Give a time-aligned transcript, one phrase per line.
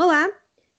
[0.00, 0.30] Olá,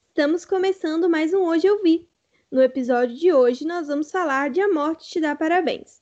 [0.07, 2.07] estamos começando mais um Hoje Eu Vi.
[2.49, 6.01] No episódio de hoje, nós vamos falar de A Morte Te Dá Parabéns.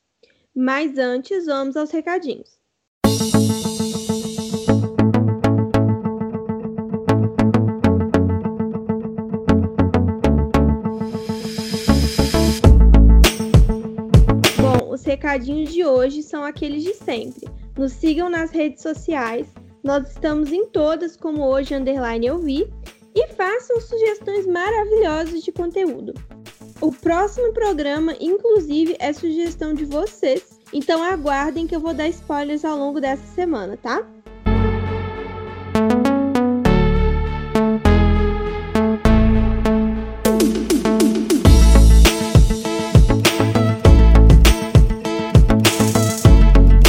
[0.54, 2.60] Mas antes, vamos aos recadinhos.
[14.62, 17.50] Bom, os recadinhos de hoje são aqueles de sempre.
[17.76, 19.48] Nos sigam nas redes sociais.
[19.84, 22.77] Nós estamos em todas como hoje underline eu vi
[23.18, 26.14] e façam sugestões maravilhosas de conteúdo.
[26.80, 30.60] O próximo programa, inclusive, é sugestão de vocês.
[30.72, 34.06] Então aguardem que eu vou dar spoilers ao longo dessa semana, tá?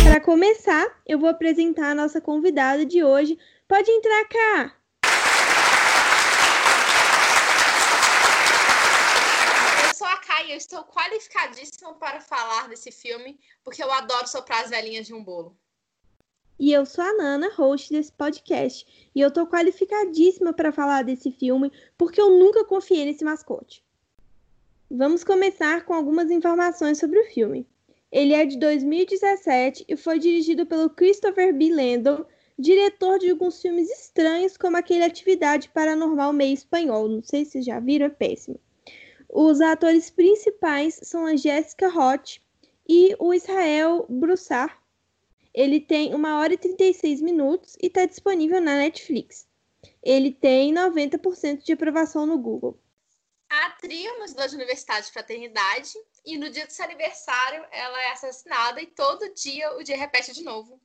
[0.05, 3.39] Para começar, eu vou apresentar a nossa convidada de hoje.
[3.67, 4.79] Pode entrar cá!
[9.89, 14.27] Eu sou a Kai e eu estou qualificadíssima para falar desse filme, porque eu adoro
[14.27, 15.57] soprar as velhinhas de um bolo.
[16.59, 19.11] E eu sou a Nana, host desse podcast.
[19.15, 23.85] E eu tô qualificadíssima para falar desse filme, porque eu nunca confiei nesse mascote.
[24.91, 27.69] Vamos começar com algumas informações sobre o filme.
[28.11, 31.73] Ele é de 2017 e foi dirigido pelo Christopher B.
[31.73, 32.25] Landon,
[32.59, 37.07] diretor de alguns filmes estranhos, como aquele Atividade Paranormal Meio Espanhol.
[37.07, 38.59] Não sei se já viram, é péssimo.
[39.29, 42.39] Os atores principais são a Jessica Roth
[42.89, 44.75] e o Israel Broussard.
[45.53, 49.47] Ele tem 1 hora e 36 minutos e está disponível na Netflix.
[50.03, 52.79] Ele tem 90% de aprovação no Google.
[53.51, 55.93] A trio estudante de universidade de fraternidade
[56.25, 60.33] e no dia do seu aniversário ela é assassinada e todo dia o dia repete
[60.33, 60.81] de novo.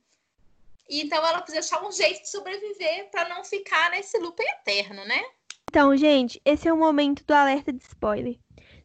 [0.88, 5.04] E então ela precisa achar um jeito de sobreviver para não ficar nesse loop eterno,
[5.04, 5.22] né?
[5.74, 8.38] Então, gente, esse é o momento do alerta de spoiler.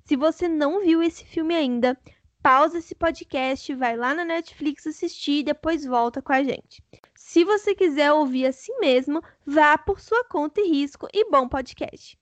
[0.05, 1.95] Se você não viu esse filme ainda,
[2.41, 6.83] pausa esse podcast, vai lá na Netflix assistir e depois volta com a gente.
[7.15, 12.17] Se você quiser ouvir assim mesmo, vá por sua conta e risco e bom podcast.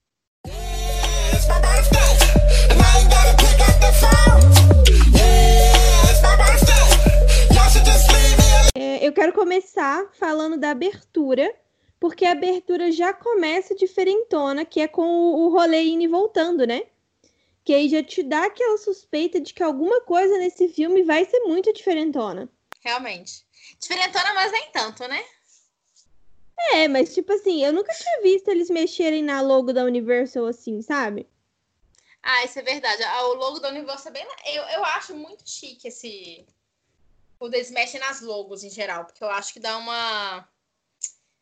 [8.75, 11.55] É, eu quero começar falando da abertura,
[11.99, 16.65] porque a abertura já começa diferentona, que é com o, o rolê indo e voltando,
[16.65, 16.83] né?
[17.63, 21.39] Que aí já te dá aquela suspeita de que alguma coisa nesse filme vai ser
[21.41, 22.49] muito diferentona.
[22.81, 23.45] Realmente.
[23.79, 25.23] Diferentona, mas nem tanto, né?
[26.73, 30.81] É, mas tipo assim, eu nunca tinha visto eles mexerem na logo da Universal assim,
[30.81, 31.27] sabe?
[32.21, 33.03] Ah, isso é verdade.
[33.03, 34.27] Ah, O logo da Universal é bem.
[34.53, 36.45] Eu, eu acho muito chique esse.
[37.39, 40.47] Quando eles mexem nas logos em geral, porque eu acho que dá uma.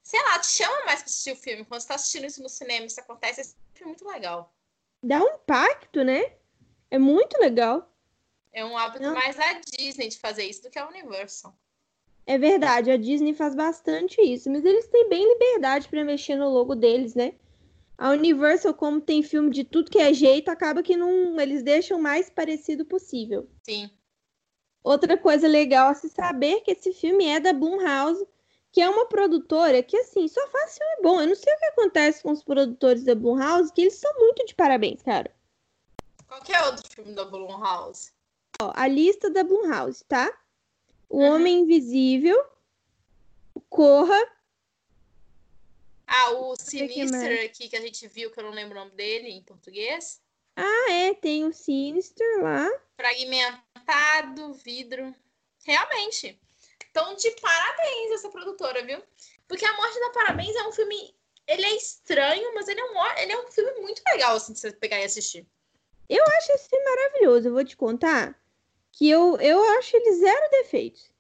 [0.06, 1.66] Sei lá, te chama mais pra assistir o filme.
[1.66, 4.54] Quando você tá assistindo isso no cinema, isso acontece, é sempre muito legal.
[5.02, 6.34] Dá um impacto, né?
[6.92, 7.92] É muito legal.
[8.54, 9.16] É um hábito Não.
[9.16, 11.58] mais da Disney de fazer isso do que a Universal.
[12.28, 16.50] É verdade, a Disney faz bastante isso, mas eles têm bem liberdade pra mexer no
[16.50, 17.34] logo deles, né?
[17.98, 21.98] A Universal, como tem filme de tudo que é jeito, acaba que não, eles deixam
[21.98, 23.50] o mais parecido possível.
[23.64, 23.90] Sim.
[24.84, 28.24] Outra coisa legal a se saber que esse filme é da Blumhouse,
[28.76, 31.22] que é uma produtora que, assim, só faz filme bom.
[31.22, 34.46] Eu não sei o que acontece com os produtores da Blumhouse, que eles são muito
[34.46, 35.34] de parabéns, cara.
[36.28, 38.12] Qual que é outro filme da Blumhouse?
[38.62, 40.30] Ó, a lista da Blumhouse, tá?
[41.08, 41.36] O Uhum.
[41.36, 42.36] Homem Invisível,
[43.70, 44.20] Corra,
[46.06, 46.62] Ah, o que?
[46.66, 50.22] Sinister aqui que a gente viu, que eu não lembro o nome dele em português.
[50.58, 52.70] ah, é, tem o Sinister lá.
[52.98, 55.16] Fragmentado, vidro.
[55.64, 56.38] Realmente.
[56.96, 59.04] Então, de parabéns essa produtora, viu?
[59.50, 61.14] Porque A Morte da Parabéns é um filme.
[61.46, 64.60] Ele é estranho, mas ele é um, ele é um filme muito legal, assim, de
[64.60, 65.46] você pegar e assistir.
[66.08, 68.40] Eu acho esse filme maravilhoso, eu vou te contar
[68.94, 71.12] que eu, eu acho ele zero defeitos.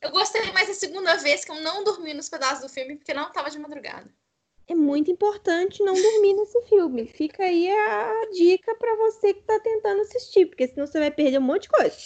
[0.00, 3.12] Eu gostei mais a segunda vez que eu não dormi nos pedaços do filme, porque
[3.12, 4.08] não tava de madrugada.
[4.68, 7.08] É muito importante não dormir nesse filme.
[7.08, 11.38] Fica aí a dica pra você que tá tentando assistir, porque senão você vai perder
[11.38, 11.96] um monte de coisa.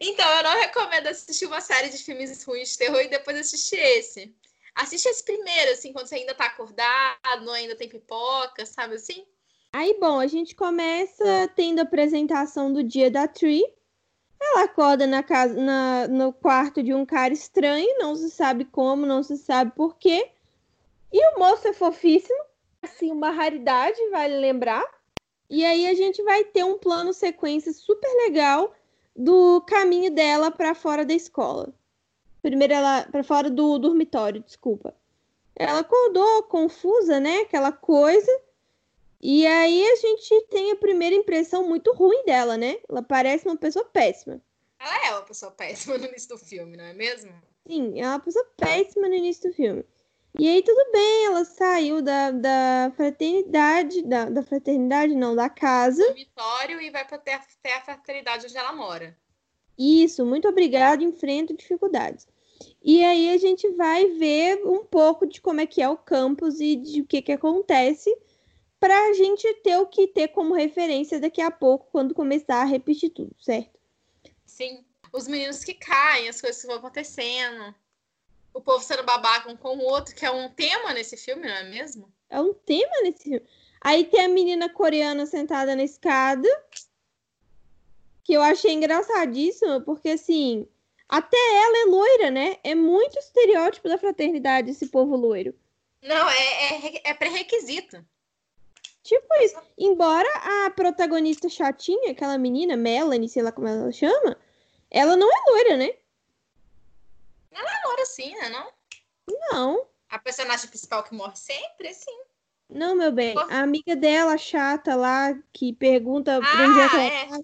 [0.00, 3.78] Então, eu não recomendo assistir uma série de filmes ruins de terror e depois assistir
[3.78, 4.34] esse.
[4.74, 9.24] Assiste esse primeiro, assim, quando você ainda tá acordado, ainda tem pipoca, sabe assim?
[9.72, 13.64] Aí, bom, a gente começa tendo a apresentação do dia da Tree.
[14.40, 19.04] Ela acorda na casa, na, no quarto de um cara estranho, não se sabe como,
[19.04, 20.30] não se sabe por quê.
[21.12, 22.38] E o moço é fofíssimo,
[22.80, 24.84] assim, uma raridade, vale lembrar.
[25.50, 28.72] E aí a gente vai ter um plano sequência super legal
[29.18, 31.74] do caminho dela para fora da escola.
[32.40, 34.94] Primeiro ela para fora do dormitório, desculpa.
[35.56, 37.40] ela acordou confusa, né?
[37.40, 38.30] Aquela coisa.
[39.20, 42.78] E aí a gente tem a primeira impressão muito ruim dela, né?
[42.88, 44.40] Ela parece uma pessoa péssima.
[44.78, 47.32] Ela é uma pessoa péssima no início do filme, não é mesmo?
[47.66, 49.84] Sim, é uma pessoa péssima no início do filme.
[50.36, 56.04] E aí tudo bem, ela saiu da, da fraternidade, da, da fraternidade não, da casa.
[56.04, 59.16] Dormitório e vai pra ter, ter a fraternidade onde ela mora.
[59.78, 62.26] Isso, muito obrigada, enfrento dificuldades.
[62.82, 66.60] E aí a gente vai ver um pouco de como é que é o campus
[66.60, 68.12] e de o que que acontece
[68.80, 72.64] para a gente ter o que ter como referência daqui a pouco quando começar a
[72.64, 73.78] repetir tudo, certo?
[74.46, 74.84] Sim.
[75.12, 77.74] Os meninos que caem, as coisas que vão acontecendo.
[78.52, 81.54] O povo sendo babaca um com o outro, que é um tema nesse filme, não
[81.54, 82.12] é mesmo?
[82.28, 83.46] É um tema nesse filme.
[83.80, 86.48] Aí tem a menina coreana sentada na escada,
[88.24, 90.66] que eu achei engraçadíssima, porque assim,
[91.08, 92.56] até ela é loira, né?
[92.62, 95.54] É muito estereótipo da fraternidade esse povo loiro.
[96.02, 98.04] Não, é, é, é pré-requisito.
[99.02, 99.56] Tipo isso.
[99.78, 100.28] Embora
[100.66, 104.36] a protagonista chatinha, aquela menina, Melanie, sei lá como ela chama,
[104.90, 105.94] ela não é loira, né?
[107.58, 108.48] Agora sim, né?
[108.48, 108.72] Não?
[109.52, 109.86] Não.
[110.08, 112.18] A personagem principal que morre sempre, sim.
[112.68, 113.34] Não, meu bem.
[113.34, 117.26] Posso- A amiga dela, chata lá, que pergunta pra onde é que Ah, ela é.
[117.26, 117.38] tá.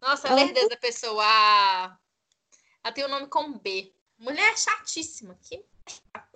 [0.00, 1.24] Nossa, a Ela- lerdeza da pessoa.
[2.84, 3.92] Ela tem o nome com B.
[4.18, 5.36] Mulher chatíssima.
[5.42, 5.64] Que...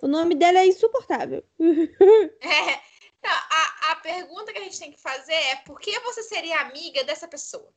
[0.01, 1.43] O nome dela é insuportável.
[2.41, 2.91] É.
[3.23, 6.59] Não, a, a pergunta que a gente tem que fazer é por que você seria
[6.61, 7.71] amiga dessa pessoa?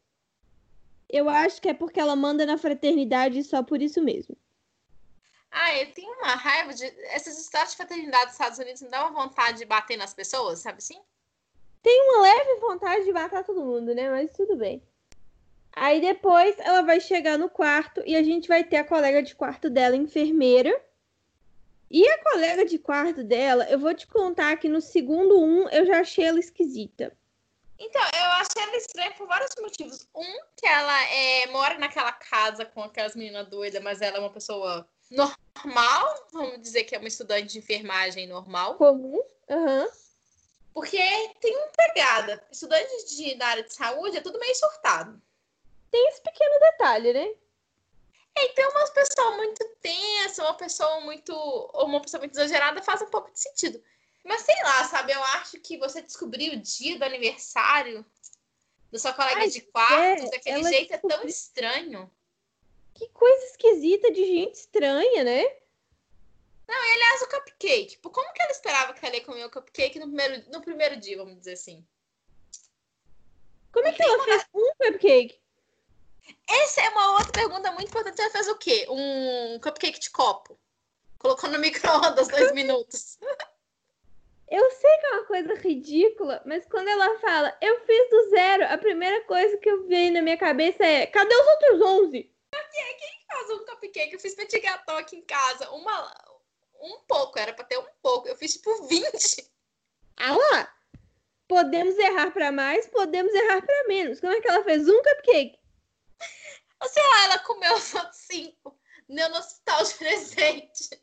[1.08, 4.34] Eu acho que é porque ela manda na fraternidade só por isso mesmo.
[5.56, 6.84] Ah, eu tenho uma raiva de.
[7.10, 10.58] Essas histórias de fraternidade dos Estados Unidos me dão uma vontade de bater nas pessoas,
[10.58, 11.00] sabe assim?
[11.86, 14.10] Uma leve vontade de matar todo mundo, né?
[14.10, 14.82] Mas tudo bem.
[15.72, 19.36] Aí depois ela vai chegar no quarto e a gente vai ter a colega de
[19.36, 20.74] quarto dela, enfermeira.
[21.88, 25.86] E a colega de quarto dela, eu vou te contar que no segundo um eu
[25.86, 27.16] já achei ela esquisita.
[27.78, 30.08] Então, eu achei ela estranha por vários motivos.
[30.14, 34.32] Um, que ela é, mora naquela casa com aquelas meninas doidas, mas ela é uma
[34.32, 36.28] pessoa normal.
[36.32, 38.74] Vamos dizer que é uma estudante de enfermagem normal.
[38.76, 39.20] Comum?
[39.48, 39.88] Aham.
[40.72, 40.98] Porque
[41.40, 42.44] tem uma pegada.
[42.50, 45.20] Estudante de, da área de saúde é tudo meio surtado.
[45.90, 47.34] Tem esse pequeno detalhe, né?
[48.36, 51.32] Então, uma pessoa muito tensa, uma pessoa muito.
[51.32, 53.80] ou uma pessoa muito exagerada faz um pouco de sentido.
[54.24, 55.12] Mas sei lá, sabe?
[55.12, 58.04] Eu acho que você descobrir o dia do aniversário
[58.90, 62.10] da sua colega Ai, de quarto é, daquele jeito é tão estranho.
[62.94, 65.44] Que coisa esquisita de gente estranha, né?
[66.66, 67.98] Aliás, o cupcake.
[67.98, 71.16] Como que ela esperava que ela ia comer o cupcake no primeiro, no primeiro dia,
[71.16, 71.86] vamos dizer assim?
[73.72, 75.38] Como é que ela fez um cupcake?
[76.48, 78.20] Essa é uma outra pergunta muito importante.
[78.20, 78.86] Ela fez o quê?
[78.88, 80.58] Um cupcake de copo.
[81.18, 83.18] Colocou no micro-ondas dois minutos.
[84.48, 88.66] Eu sei que é uma coisa ridícula, mas quando ela fala, eu fiz do zero,
[88.66, 92.33] a primeira coisa que eu veio na minha cabeça é, cadê os outros 11?
[93.26, 94.14] Faz um cupcake.
[94.14, 95.70] Eu fiz petit gâteau aqui em casa.
[95.70, 96.14] Uma,
[96.80, 98.28] um pouco, era pra ter um pouco.
[98.28, 99.50] Eu fiz tipo 20.
[100.16, 100.74] Ah lá!
[101.48, 104.20] Podemos errar pra mais, podemos errar pra menos.
[104.20, 105.58] Como é que ela fez um cupcake?
[106.80, 108.78] Ou sei lá, ela comeu os outros cinco.
[109.08, 111.02] Deu no hospital de presente.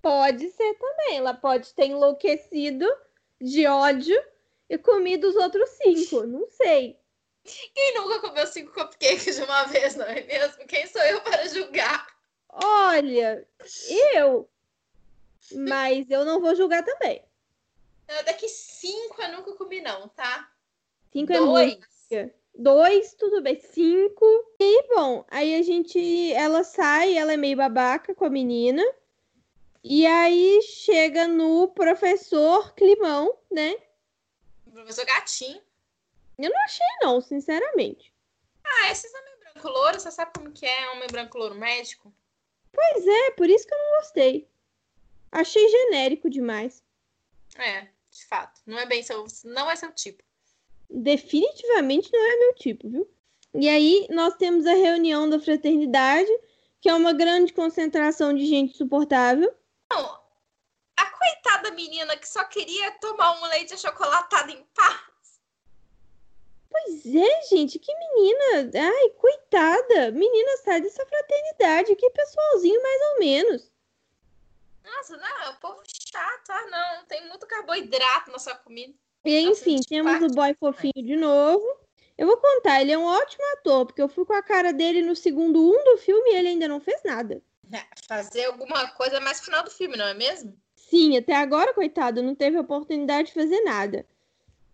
[0.00, 1.16] Pode ser também.
[1.18, 2.86] Ela pode ter enlouquecido
[3.40, 4.16] de ódio
[4.68, 6.24] e comido os outros cinco.
[6.24, 7.00] Não sei.
[7.74, 10.66] Quem nunca comeu cinco cupcakes de uma vez, não é mesmo?
[10.66, 12.06] Quem sou eu para julgar?
[12.48, 13.46] Olha,
[14.12, 14.48] eu.
[15.52, 17.22] Mas eu não vou julgar também.
[18.08, 20.50] Não, daqui cinco eu nunca comi, não, tá?
[21.12, 21.86] Cinco é muito.
[22.10, 22.30] Dois.
[22.54, 23.60] Dois, tudo bem.
[23.60, 24.24] Cinco.
[24.58, 26.32] E, bom, aí a gente.
[26.32, 28.82] Ela sai, ela é meio babaca com a menina.
[29.84, 33.76] E aí chega no professor Climão, né?
[34.72, 35.60] Professor Gatinho.
[36.38, 38.12] Eu não achei, não, sinceramente.
[38.64, 42.12] Ah, esses homem branco louro, você sabe como que é homem branco louro médico?
[42.72, 44.48] Pois é, por isso que eu não gostei.
[45.32, 46.82] Achei genérico demais.
[47.56, 48.60] É, de fato.
[48.66, 49.24] Não é bem seu.
[49.44, 50.22] Não é seu tipo.
[50.88, 53.10] Definitivamente não é meu tipo, viu?
[53.54, 56.30] E aí nós temos a reunião da fraternidade,
[56.80, 59.52] que é uma grande concentração de gente insuportável.
[60.96, 65.00] A coitada menina que só queria tomar um leite achocolatado em paz.
[66.70, 68.70] Pois é, gente, que menina.
[68.74, 70.10] Ai, coitada.
[70.12, 71.96] Menina, sai dessa fraternidade.
[71.96, 73.72] Que pessoalzinho, mais ou menos.
[74.84, 76.50] Nossa, não, é um povo chato.
[76.50, 77.06] Ah, não.
[77.06, 78.94] Tem muito carboidrato na sua comida.
[79.24, 81.64] E Nossa, enfim, temos o boy fofinho de novo.
[82.16, 85.02] Eu vou contar, ele é um ótimo ator, porque eu fui com a cara dele
[85.02, 87.42] no segundo um do filme e ele ainda não fez nada.
[87.70, 90.56] É, Fazer alguma coisa mais final do filme, não é mesmo?
[90.74, 94.06] Sim, até agora, coitado, não teve oportunidade de fazer nada.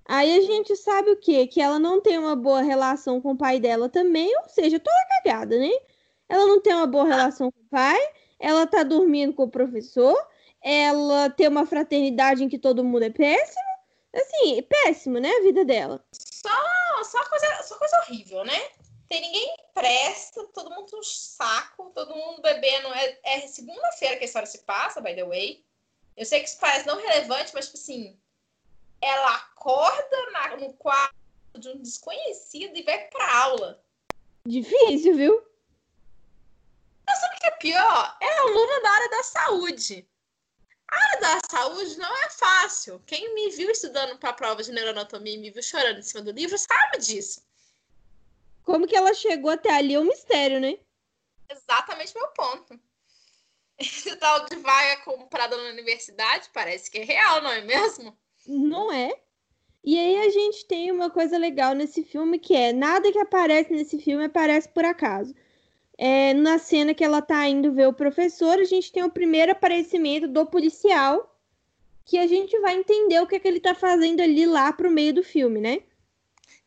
[0.05, 1.47] Aí a gente sabe o quê?
[1.47, 4.97] Que ela não tem uma boa relação com o pai dela também, ou seja, toda
[5.23, 5.71] cagada, né?
[6.29, 8.01] Ela não tem uma boa relação com o pai,
[8.39, 10.17] ela tá dormindo com o professor,
[10.63, 13.73] ela tem uma fraternidade em que todo mundo é péssimo.
[14.15, 15.31] Assim, péssimo, né?
[15.31, 16.05] A vida dela.
[16.13, 18.69] Só, só, coisa, só coisa horrível, né?
[19.09, 22.89] Tem ninguém presta, todo mundo um saco, todo mundo bebendo.
[22.89, 25.65] É, é segunda-feira que a história se passa, by the way.
[26.17, 28.19] Eu sei que isso parece não relevante, mas, tipo assim,
[29.03, 31.15] ela acorda na, no quarto
[31.59, 33.85] de um desconhecido e vai pra aula.
[34.47, 35.47] Difícil, viu?
[37.07, 38.17] Mas sabe o que é pior?
[38.21, 40.09] É aluna da área da saúde.
[40.89, 43.03] A área da saúde não é fácil.
[43.07, 46.23] Quem me viu estudando para a prova de neuroanatomia e me viu chorando em cima
[46.23, 47.43] do livro sabe disso.
[48.63, 50.79] Como que ela chegou até ali é um mistério, né?
[51.49, 52.79] Exatamente meu ponto.
[53.79, 58.17] Esse tal de vaga comprada na universidade parece que é real, não é mesmo?
[58.47, 59.13] Não é?
[59.85, 63.73] E aí a gente tem uma coisa legal nesse filme que é nada que aparece
[63.73, 65.35] nesse filme aparece por acaso.
[65.99, 69.53] É, na cena que ela tá indo ver o professor, a gente tem o primeiro
[69.53, 71.39] aparecimento do policial,
[72.05, 74.91] que a gente vai entender o que, é que ele tá fazendo ali lá pro
[74.91, 75.83] meio do filme, né?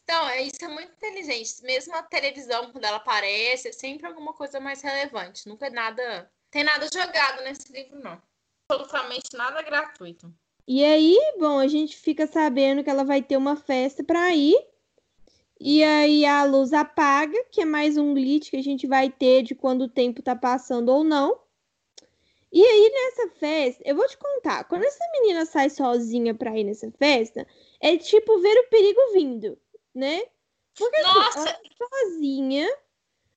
[0.04, 1.64] Então, é- isso é muito inteligente.
[1.64, 5.48] Mesmo a televisão, quando ela aparece, é sempre alguma coisa mais relevante.
[5.48, 6.32] Nunca é nada.
[6.52, 8.22] Tem nada jogado nesse livro, não.
[8.70, 10.34] Absolutamente nada gratuito.
[10.68, 14.58] E aí, bom, a gente fica sabendo que ela vai ter uma festa pra ir.
[15.60, 19.44] E aí a luz apaga, que é mais um glitch que a gente vai ter
[19.44, 21.40] de quando o tempo tá passando ou não.
[22.52, 26.64] E aí nessa festa, eu vou te contar, quando essa menina sai sozinha pra ir
[26.64, 27.46] nessa festa,
[27.82, 29.58] é tipo ver o perigo vindo,
[29.94, 30.24] né?
[30.78, 31.40] Porque assim, Nossa!
[31.40, 32.78] ela tá sozinha,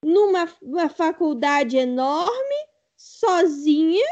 [0.04, 2.56] numa uma faculdade enorme,
[2.96, 4.06] sozinha,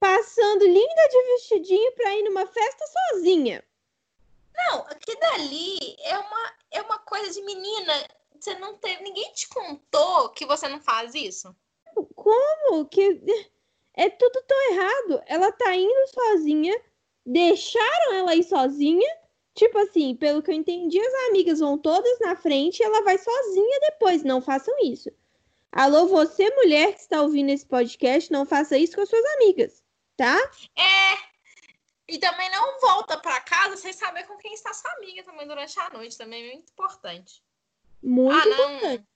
[0.00, 3.62] passando linda de vestidinho pra ir numa festa sozinha.
[4.54, 7.92] Não, aqui dali é uma, é uma coisa de menina.
[8.38, 9.02] Você não tem.
[9.02, 11.54] Ninguém te contou que você não faz isso?
[12.14, 13.20] Como que
[13.94, 15.22] é tudo tão errado?
[15.26, 16.80] Ela tá indo sozinha,
[17.24, 19.08] deixaram ela ir sozinha.
[19.54, 23.18] Tipo assim, pelo que eu entendi, as amigas vão todas na frente e ela vai
[23.18, 24.22] sozinha depois.
[24.22, 25.10] Não façam isso.
[25.72, 29.84] Alô, você, mulher que está ouvindo esse podcast, não faça isso com as suas amigas,
[30.20, 30.38] tá?
[30.76, 31.30] É.
[32.06, 35.78] E também não volta pra casa sem saber com quem está sua amiga também durante
[35.80, 36.18] a noite.
[36.18, 37.42] Também é muito importante.
[38.02, 38.74] Muito ah, não.
[38.74, 39.08] importante.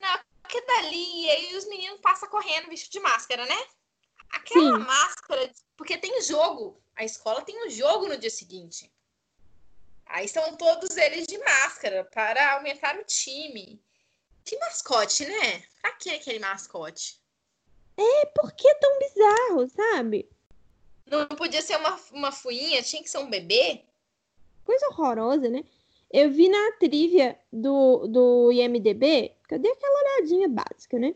[0.00, 3.66] Não, porque dali, e aí os meninos passam correndo vestido de máscara, né?
[4.30, 4.84] Aquela Sim.
[4.84, 6.82] máscara, porque tem jogo.
[6.96, 8.92] A escola tem um jogo no dia seguinte.
[10.06, 13.80] Aí estão todos eles de máscara para aumentar o time.
[14.44, 15.62] Que mascote, né?
[15.80, 17.19] Pra que aquele mascote?
[18.00, 20.28] É por que tão bizarro, sabe?
[21.06, 23.82] Não podia ser uma, uma fuinha, tinha que ser um bebê?
[24.64, 25.64] Coisa horrorosa, né?
[26.10, 31.14] Eu vi na trivia do, do IMDB, que eu dei aquela olhadinha básica, né?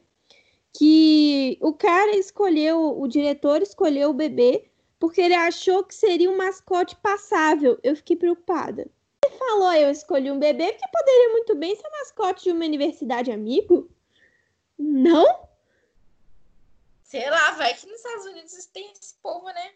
[0.72, 6.36] Que o cara escolheu, o diretor escolheu o bebê porque ele achou que seria um
[6.36, 7.78] mascote passável.
[7.82, 8.88] Eu fiquei preocupada.
[9.24, 13.30] Ele falou, eu escolhi um bebê porque poderia muito bem ser mascote de uma universidade
[13.30, 13.88] amigo.
[14.78, 15.48] Não?
[17.14, 19.73] Sei lá, vai que nos Estados Unidos tem esse povo, né?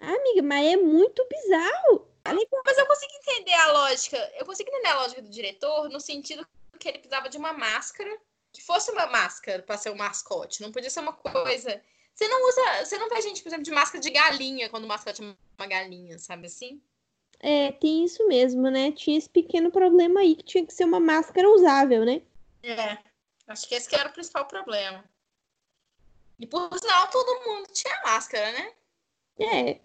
[0.00, 2.08] Amiga, mas é muito bizarro.
[2.24, 4.32] Mas eu consigo entender a lógica.
[4.36, 6.44] Eu consigo entender a lógica do diretor no sentido
[6.80, 8.10] que ele precisava de uma máscara
[8.52, 10.60] que fosse uma máscara para ser um mascote.
[10.60, 11.80] Não podia ser uma coisa.
[12.12, 12.84] Você não usa.
[12.84, 15.68] Você não vê gente, por exemplo, de máscara de galinha quando o mascote é uma
[15.68, 16.82] galinha, sabe assim?
[17.38, 18.90] É, tem isso mesmo, né?
[18.90, 22.22] Tinha esse pequeno problema aí que tinha que ser uma máscara usável, né?
[22.64, 22.98] É.
[23.46, 25.04] Acho que esse que era o principal problema.
[26.38, 28.72] E por sinal, todo mundo tinha máscara, né?
[29.38, 29.80] É,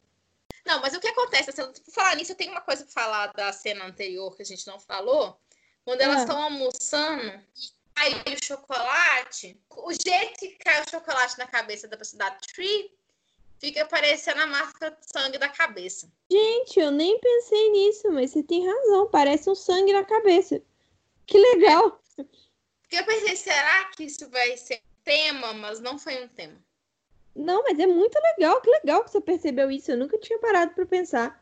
[0.66, 1.50] Não, mas o que acontece?
[1.50, 4.46] Assim, por falar nisso, eu tenho uma coisa pra falar da cena anterior que a
[4.46, 5.40] gente não falou.
[5.84, 6.22] Quando elas Ah.
[6.22, 7.24] estão almoçando
[7.56, 12.32] e cai o chocolate, o jeito que cai o chocolate na cabeça da pessoa da
[12.32, 12.94] Tree
[13.60, 16.12] fica parecendo a marca de sangue da cabeça.
[16.32, 19.10] Gente, eu nem pensei nisso, mas você tem razão.
[19.10, 20.62] Parece um sangue na cabeça.
[21.26, 22.00] Que legal.
[22.16, 25.54] Porque eu pensei, será que isso vai ser tema?
[25.54, 26.58] Mas não foi um tema.
[27.36, 28.62] Não, mas é muito legal.
[28.62, 29.92] Que legal que você percebeu isso.
[29.92, 31.42] Eu nunca tinha parado pra pensar.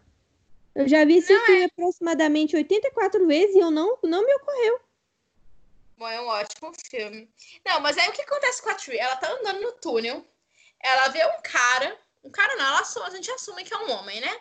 [0.75, 4.79] Eu já vi esse Não, filme aproximadamente 84 vezes e eu não, não me ocorreu.
[5.97, 7.29] Bom, é um ótimo filme.
[7.65, 8.97] Não, mas aí o que acontece com a Tree?
[8.97, 10.25] Ela tá andando no túnel,
[10.79, 13.91] ela vê um cara, um cara não, ela assume, a gente assume que é um
[13.91, 14.39] homem, né?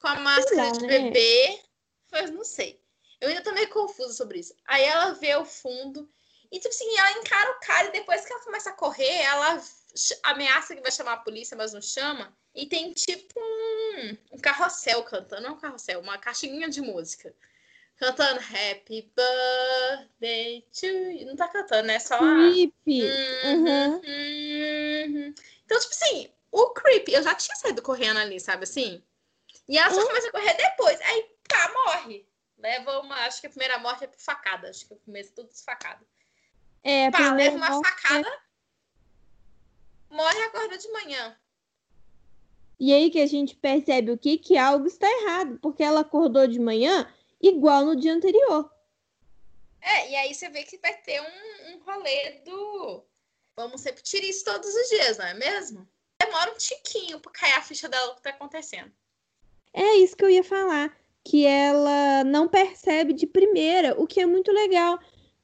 [0.00, 0.98] Com a máscara lá, de né?
[0.98, 1.62] bebê,
[2.10, 2.82] mas não sei.
[3.20, 4.54] Eu ainda tô meio confusa sobre isso.
[4.64, 6.08] Aí ela vê o fundo
[6.50, 9.62] e, tipo assim, ela encara o cara e depois que ela começa a correr, ela
[10.24, 12.36] ameaça que vai chamar a polícia, mas não chama.
[12.54, 17.34] E tem tipo um, um carrossel cantando, não um carrossel, uma caixinha de música.
[17.96, 21.26] Cantando Happy Birthday to you.
[21.26, 21.98] Não tá cantando, né?
[21.98, 22.18] Só a.
[22.20, 23.02] Creepy.
[23.44, 23.94] Uhum, Uhum.
[23.96, 25.34] uhum.
[25.64, 29.02] Então, tipo assim, o Creep, eu já tinha saído correndo ali, sabe assim?
[29.68, 30.06] E ela só Hum.
[30.06, 31.00] começa a correr depois.
[31.00, 32.26] Aí, pá, morre.
[32.56, 33.14] Leva uma.
[33.26, 34.70] Acho que a primeira morte é por facada.
[34.70, 36.00] Acho que o começo é tudo facada.
[36.82, 38.42] É, Pá, primeira leva uma morte é- facada.
[40.10, 41.36] Morre e acorda de manhã.
[42.80, 44.38] E aí que a gente percebe o que?
[44.38, 48.72] Que algo está errado, porque ela acordou de manhã igual no dia anterior.
[49.80, 53.04] É, e aí você vê que vai ter um, um rolê do.
[53.56, 55.88] Vamos repetir isso todos os dias, não é mesmo?
[56.20, 58.92] Demora um tiquinho pra cair a ficha dela o que tá acontecendo.
[59.72, 64.26] É isso que eu ia falar, que ela não percebe de primeira, o que é
[64.26, 64.98] muito legal,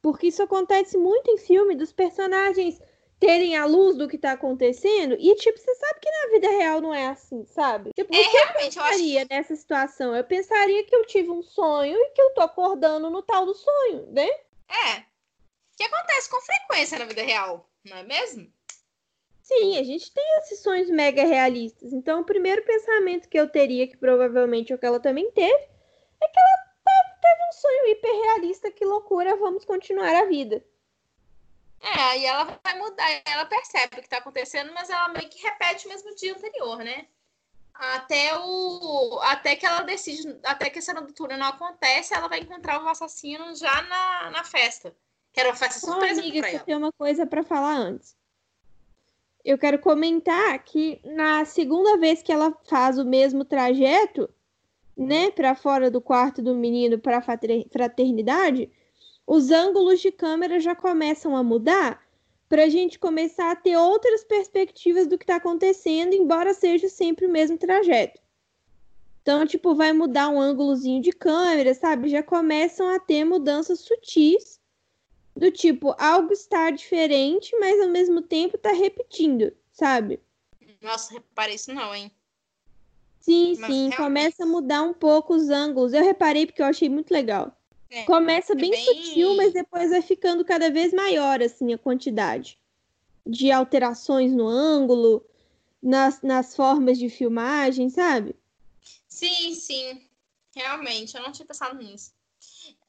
[0.04, 2.78] porque isso acontece muito em filme dos personagens
[3.18, 6.82] terem a luz do que tá acontecendo e tipo, você sabe que na vida real
[6.82, 7.90] não é assim, sabe?
[7.94, 10.14] Tipo, É, eu realmente, eu acho pensaria nessa situação?
[10.14, 13.54] Eu pensaria que eu tive um sonho e que eu tô acordando no tal do
[13.54, 14.28] sonho, né?
[14.68, 15.04] É.
[15.74, 18.52] Que acontece com frequência na vida real, não é mesmo?
[19.40, 21.94] Sim, a gente tem esses sonhos mega realistas.
[21.94, 25.64] Então, o primeiro pensamento que eu teria, que provavelmente é o que ela também teve,
[26.20, 26.63] é que ela
[27.24, 28.70] teve um sonho hiperrealista.
[28.70, 30.64] Que loucura, vamos continuar a vida.
[31.80, 35.42] É, aí ela vai mudar, ela percebe o que tá acontecendo, mas ela meio que
[35.42, 37.06] repete o mesmo dia anterior, né?
[37.74, 39.18] Até o.
[39.22, 43.54] Até que ela decide, até que essa noturna não acontece, ela vai encontrar o assassino
[43.54, 44.94] já na, na festa.
[45.32, 46.60] Que era uma festa Só, surpresa amiga, pra ela.
[46.60, 48.16] tenho uma coisa para falar antes.
[49.44, 54.32] Eu quero comentar que na segunda vez que ela faz o mesmo trajeto,
[54.96, 58.70] né, para fora do quarto do menino para fraternidade,
[59.26, 62.02] os ângulos de câmera já começam a mudar
[62.48, 67.26] para a gente começar a ter outras perspectivas do que está acontecendo, embora seja sempre
[67.26, 68.20] o mesmo trajeto.
[69.22, 72.10] Então, tipo, vai mudar um ângulozinho de câmera, sabe?
[72.10, 74.60] Já começam a ter mudanças sutis
[75.34, 80.20] do tipo, algo está diferente, mas ao mesmo tempo está repetindo, sabe?
[80.80, 82.12] Nossa, reparei isso não, hein?
[83.24, 85.94] Sim, Mas sim, realmente- começa a mudar um pouco os ângulos.
[85.94, 87.56] Eu reparei porque eu achei muito legal.
[87.90, 92.58] É, Começa bem, bem- sutil, mas depois vai ficando cada vez maior, assim, a quantidade
[93.26, 95.24] de alterações no ângulo,
[95.82, 98.36] nas, nas formas de filmagem, sabe?
[99.08, 100.06] Sim, sim.
[100.54, 102.12] Realmente, eu não tinha pensado nisso.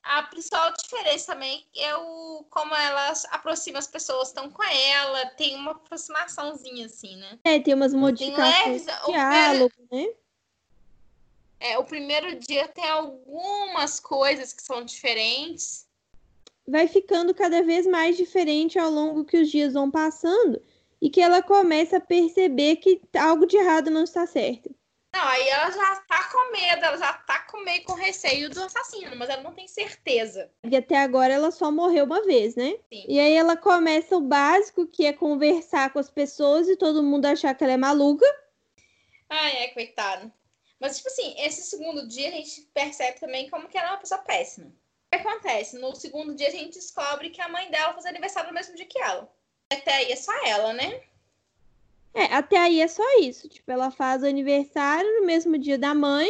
[0.04, 5.56] A principal diferença também é o como elas aproximam as pessoas, estão com ela, tem
[5.56, 7.40] uma aproximaçãozinha assim, né?
[7.44, 10.08] É, tem umas modificações leves- de o diálogo, né?
[11.60, 15.88] É, o primeiro dia tem algumas coisas que são diferentes.
[16.68, 20.62] vai ficando cada vez mais diferente ao longo que os dias vão passando
[21.02, 24.74] e que ela começa a perceber que algo de errado não está certo.
[25.14, 28.62] Não, aí ela já tá com medo, ela já tá com meio com receio do
[28.62, 30.52] assassino, mas ela não tem certeza.
[30.70, 32.76] E até agora ela só morreu uma vez, né?
[32.92, 33.06] Sim.
[33.08, 37.28] E aí ela começa o básico, que é conversar com as pessoas e todo mundo
[37.28, 38.26] achar que ela é maluca.
[39.30, 40.30] Ai, é, coitado.
[40.86, 43.98] Mas, tipo assim, esse segundo dia a gente percebe também como que ela é uma
[43.98, 44.68] pessoa péssima.
[44.68, 44.72] O
[45.10, 45.80] que acontece?
[45.80, 48.86] No segundo dia a gente descobre que a mãe dela faz aniversário no mesmo dia
[48.86, 49.28] que ela.
[49.74, 51.02] Até aí é só ela, né?
[52.14, 53.50] É, até aí é só isso.
[53.50, 56.30] Tipo, ela faz o aniversário no mesmo dia da mãe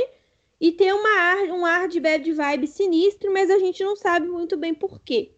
[0.58, 4.26] e tem uma ar, um ar de bad vibe sinistro, mas a gente não sabe
[4.26, 5.34] muito bem por quê.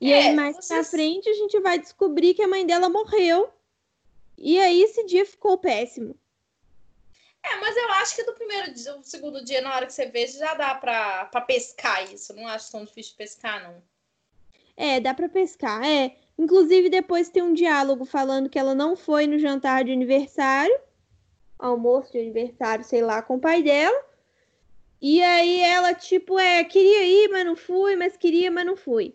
[0.00, 2.88] E É, aí, mais pra vocês- frente, a gente vai descobrir que a mãe dela
[2.88, 3.48] morreu.
[4.36, 6.18] E aí, esse dia ficou péssimo.
[7.44, 10.06] É, mas eu acho que do primeiro dia, do segundo dia, na hora que você
[10.06, 12.34] vê, já dá pra, pra pescar isso.
[12.34, 13.82] Não acho tão difícil de pescar, não.
[14.76, 15.84] É, dá pra pescar.
[15.84, 16.16] É.
[16.38, 20.76] Inclusive, depois tem um diálogo falando que ela não foi no jantar de aniversário,
[21.58, 24.04] almoço de aniversário, sei lá, com o pai dela.
[25.00, 29.14] E aí ela, tipo, é, queria ir, mas não fui, mas queria, mas não fui.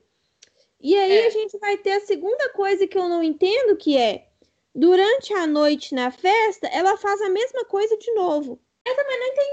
[0.79, 1.27] E aí É.
[1.27, 4.28] a gente vai ter a segunda coisa que eu não entendo, que é,
[4.73, 8.59] durante a noite na festa, ela faz a mesma coisa de novo.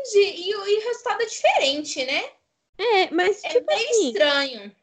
[0.06, 0.18] Entendi.
[0.18, 2.30] E, e o resultado é diferente, né?
[2.78, 4.76] É, mas É tipo meio assim, estranho.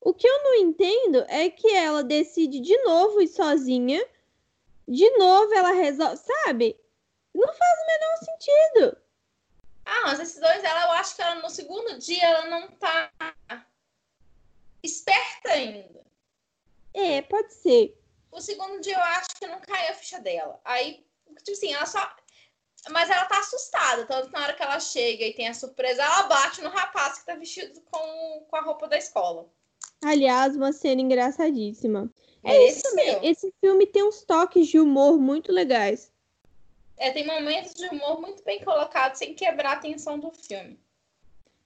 [0.00, 4.06] O que eu não entendo é que ela decide de novo ir sozinha.
[4.86, 6.16] De novo ela resolve.
[6.16, 6.78] Sabe?
[7.34, 8.98] Não faz o menor sentido.
[9.84, 13.10] Ah, mas esses dois, ela, eu acho que ela no segundo dia ela não tá
[14.82, 16.04] esperta ainda.
[16.94, 17.96] É, pode ser.
[18.36, 20.60] O segundo dia eu acho que não caiu a ficha dela.
[20.62, 21.02] Aí,
[21.38, 22.14] tipo assim, ela só.
[22.90, 24.04] Mas ela tá assustada.
[24.04, 27.18] Tanto que na hora que ela chega e tem a surpresa, ela bate no rapaz
[27.18, 29.48] que tá vestido com, com a roupa da escola.
[30.04, 32.10] Aliás, uma cena engraçadíssima.
[32.44, 33.26] É isso também.
[33.26, 36.12] Esse filme tem uns toques de humor muito legais.
[36.98, 40.78] É, tem momentos de humor muito bem colocados sem quebrar a tensão do filme.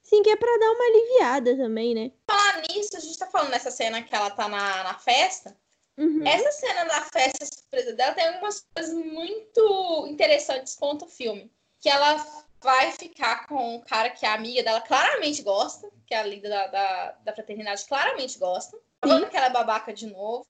[0.03, 2.13] Sim, que é pra dar uma aliviada também, né?
[2.29, 5.57] Falar nisso, a gente tá falando nessa cena que ela tá na, na festa.
[6.01, 6.27] Uhum.
[6.27, 11.53] Essa cena da festa surpresa dela tem algumas coisas muito interessantes contra o filme.
[11.79, 12.17] Que ela
[12.63, 16.49] vai ficar com um cara que a amiga dela claramente gosta, que é a líder
[16.49, 18.79] da, da, da fraternidade claramente gosta.
[18.99, 20.47] Falando que ela é babaca de novo.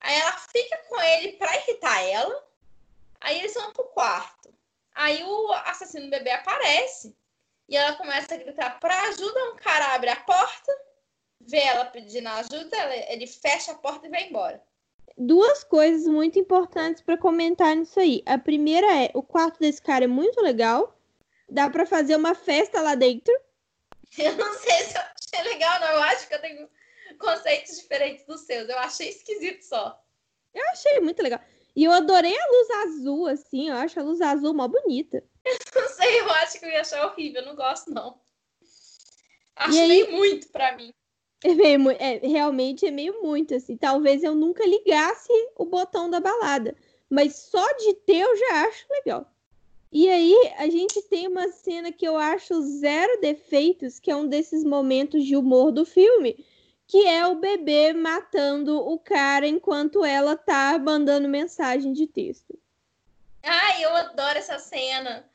[0.00, 2.44] Aí ela fica com ele pra irritar ela.
[3.20, 4.54] Aí eles vão pro quarto.
[4.94, 7.16] Aí o assassino bebê aparece.
[7.68, 9.52] E ela começa a gritar pra ajuda.
[9.52, 10.72] Um cara abre a porta,
[11.40, 12.76] vê ela pedindo ajuda,
[13.08, 14.62] ele fecha a porta e vai embora.
[15.16, 18.22] Duas coisas muito importantes pra comentar nisso aí.
[18.26, 20.96] A primeira é, o quarto desse cara é muito legal.
[21.48, 23.34] Dá pra fazer uma festa lá dentro.
[24.18, 25.88] Eu não sei se eu achei legal, não.
[25.88, 26.68] Eu acho que eu tenho
[27.18, 28.68] conceitos diferentes dos seus.
[28.68, 30.02] Eu achei esquisito só.
[30.54, 31.40] Eu achei muito legal.
[31.76, 33.68] E eu adorei a luz azul, assim.
[33.68, 35.22] Eu acho a luz azul mó bonita.
[35.74, 37.42] Não sei, eu acho que eu ia achar horrível.
[37.42, 38.20] Eu não gosto, não.
[39.54, 40.92] Acho E aí- muito pra mim.
[41.44, 43.74] É meio, é, realmente é meio muito, assim.
[43.74, 46.76] Talvez eu nunca ligasse o botão da balada.
[47.08, 49.26] Mas só de ter eu já acho legal.
[49.92, 54.28] E aí, a gente tem uma cena que eu acho zero defeitos, que é um
[54.28, 56.46] desses momentos de humor do filme,
[56.86, 62.56] que é o bebê matando o cara enquanto ela tá mandando mensagem de texto.
[63.42, 65.28] Ai, eu adoro essa cena.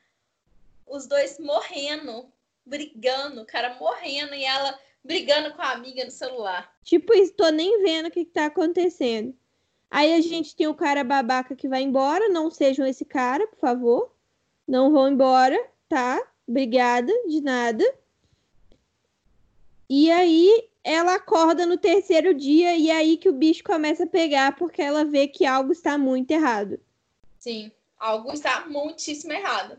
[0.86, 2.32] Os dois morrendo,
[2.64, 6.74] brigando, o cara morrendo e ela brigando com a amiga no celular.
[6.82, 9.34] Tipo, isso, tô nem vendo o que, que tá acontecendo.
[9.90, 12.28] Aí a gente tem o cara babaca que vai embora.
[12.28, 14.12] Não sejam esse cara, por favor.
[14.66, 16.20] Não vão embora, tá?
[16.46, 17.84] Obrigada, de nada.
[19.88, 24.08] E aí ela acorda no terceiro dia e é aí que o bicho começa a
[24.08, 26.80] pegar porque ela vê que algo está muito errado.
[27.38, 29.78] Sim, algo está muitíssimo errado.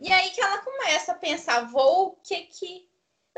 [0.00, 2.87] E aí que ela começa a pensar, vou o que que...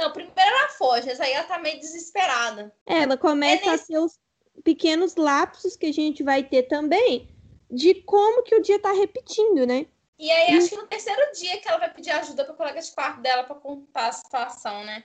[0.00, 2.72] Não, primeiro ela foge, mas aí ela tá meio desesperada.
[2.86, 4.18] É, Ela começa É a ter os
[4.64, 7.28] pequenos lapsos que a gente vai ter também
[7.70, 9.86] de como que o dia tá repetindo, né?
[10.18, 12.90] E aí acho que no terceiro dia que ela vai pedir ajuda pra colega de
[12.92, 15.04] quarto dela pra contar a situação, né?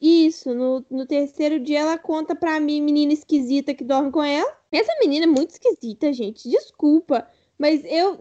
[0.00, 4.56] Isso, no, no terceiro dia ela conta pra mim, menina esquisita que dorme com ela.
[4.70, 6.48] Essa menina é muito esquisita, gente.
[6.48, 7.28] Desculpa.
[7.58, 8.16] Mas eu,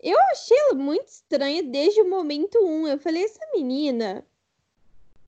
[0.00, 2.86] eu achei ela muito estranha desde o momento um.
[2.86, 4.26] Eu falei, essa menina.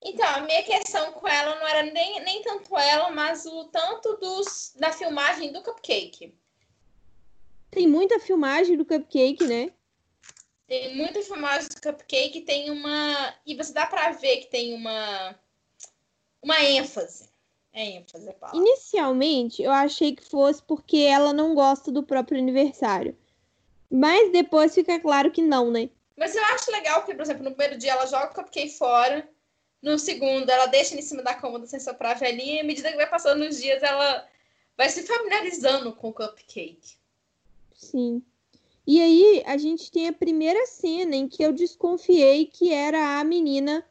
[0.02, 4.16] Então, a minha questão com ela não era nem, nem tanto ela, mas o tanto
[4.16, 6.34] dos, da filmagem do Cupcake.
[7.70, 9.70] Tem muita filmagem do cupcake, né?
[10.66, 13.34] Tem muita filmagem do Cupcake, tem uma.
[13.46, 15.38] E você dá pra ver que tem uma.
[16.42, 17.28] Uma ênfase.
[17.72, 18.58] É ênfase, a palavra.
[18.58, 23.16] Inicialmente, eu achei que fosse porque ela não gosta do próprio aniversário.
[23.90, 25.88] Mas depois fica claro que não, né?
[26.16, 29.28] Mas eu acho legal que, por exemplo, no primeiro dia ela joga o cupcake fora.
[29.86, 32.56] No segundo, ela deixa ele em cima da cômoda sem soprar a velhinha.
[32.56, 34.28] E à medida que vai passando os dias, ela
[34.76, 36.96] vai se familiarizando com o cupcake.
[37.72, 38.20] Sim.
[38.84, 43.22] E aí, a gente tem a primeira cena em que eu desconfiei que era a
[43.22, 43.86] menina,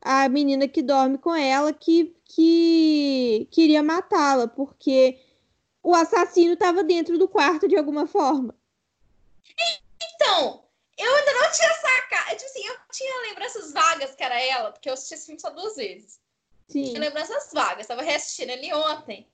[0.00, 5.18] a menina que dorme com ela, que, que queria matá-la, porque
[5.82, 8.54] o assassino estava dentro do quarto de alguma forma.
[10.00, 10.62] Então,
[11.00, 12.36] eu ainda não tinha sacado.
[12.36, 15.50] Tipo assim, eu tinha lembranças vagas que era ela, porque eu assisti esse filme só
[15.50, 16.20] duas vezes.
[16.68, 16.84] Sim.
[16.84, 19.28] Tinha lembranças vagas, tava reassistindo ele ontem.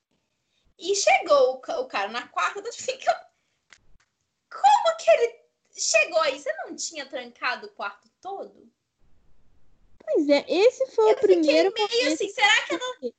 [0.78, 3.30] E chegou o, ca- o cara na quarta, eu fica.
[4.50, 5.40] Como que ele
[5.72, 6.38] chegou aí?
[6.38, 8.70] Você não tinha trancado o quarto todo?
[10.04, 13.12] Pois é, esse foi o Eu fiquei primeiro meio assim, será que ela.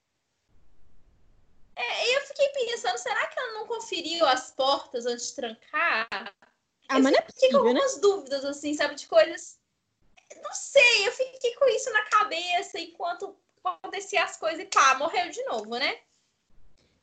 [1.75, 6.33] É, eu fiquei pensando, será que ela não conferiu as portas antes de trancar?
[6.89, 7.69] Ah, Eu mas não é com possível, né?
[7.69, 9.57] algumas dúvidas, assim, sabe, de coisas.
[10.41, 15.29] Não sei, eu fiquei com isso na cabeça enquanto acontecia as coisas e pá, morreu
[15.29, 15.97] de novo, né?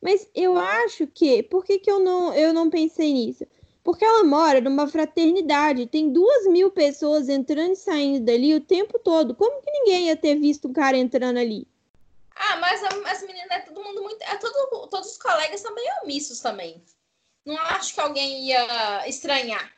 [0.01, 1.43] Mas eu acho que.
[1.43, 3.47] Por que, que eu, não, eu não pensei nisso?
[3.83, 8.99] Porque ela mora numa fraternidade, tem duas mil pessoas entrando e saindo dali o tempo
[8.99, 9.35] todo.
[9.35, 11.69] Como que ninguém ia ter visto um cara entrando ali?
[12.35, 14.23] Ah, mas as meninas, é todo mundo muito.
[14.23, 16.83] É todo, todos os colegas são meio omissos também.
[17.45, 19.74] Não acho que alguém ia estranhar.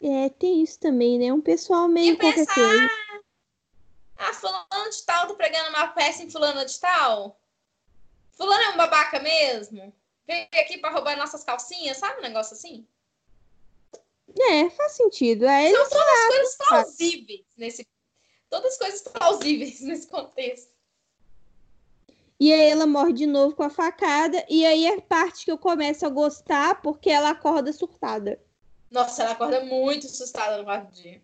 [0.00, 1.32] É, tem isso também, né?
[1.32, 2.88] Um pessoal meio qualquer pensar.
[4.16, 7.40] Ah, fulano de tal tá pregando uma peça em fulano de tal?
[8.32, 9.92] Fulano é um babaca mesmo?
[10.26, 12.86] Veio aqui pra roubar nossas calcinhas, sabe um negócio assim?
[14.38, 15.44] É, faz sentido.
[15.46, 17.88] É, São todas coisas plausíveis nesse.
[18.48, 20.72] Todas coisas plausíveis nesse contexto.
[22.40, 24.44] E aí ela morre de novo com a facada.
[24.48, 28.40] E aí é parte que eu começo a gostar porque ela acorda surtada.
[28.90, 31.20] Nossa, ela acorda muito assustada no quarto dia.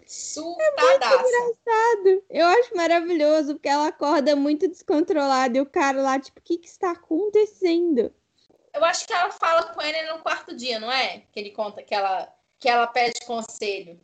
[0.00, 1.28] É Surtadaça.
[1.28, 2.24] Engraçado.
[2.28, 5.56] Eu acho maravilhoso porque ela acorda muito descontrolada.
[5.56, 8.12] E o cara lá, tipo, o que, que está acontecendo?
[8.74, 11.22] Eu acho que ela fala com ele no quarto dia, não é?
[11.32, 14.00] Que ele conta que ela, que ela pede conselho.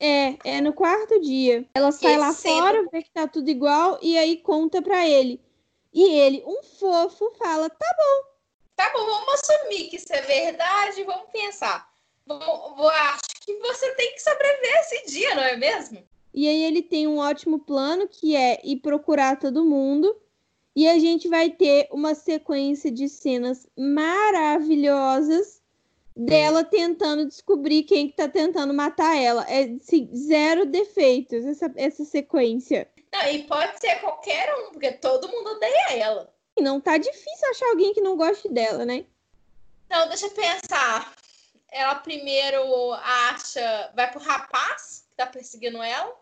[0.00, 1.66] É, é no quarto dia.
[1.74, 2.58] Ela sai lá Terceiro.
[2.58, 5.40] fora, vê que tá tudo igual e aí conta pra ele.
[5.92, 7.86] E ele, um fofo, fala: tá
[8.76, 11.93] Tá bom, vamos assumir que isso é verdade, vamos pensar.
[12.26, 16.02] Vou- acho que você tem que sobreviver esse dia, não é mesmo?
[16.32, 20.16] E aí ele tem um ótimo plano que é ir procurar todo mundo.
[20.76, 25.62] E a gente vai ter uma sequência de cenas maravilhosas
[26.16, 29.46] dela tentando descobrir quem que tá tentando matar ela.
[29.48, 29.68] É
[30.14, 32.88] zero defeitos essa, essa sequência.
[33.12, 36.32] Não, e pode ser qualquer um, porque todo mundo odeia ela.
[36.56, 39.04] E não tá difícil achar alguém que não goste dela, né?
[39.86, 41.14] Então, deixa eu pensar.
[41.74, 43.92] Ela primeiro acha.
[43.96, 46.14] Vai pro rapaz que tá perseguindo ela.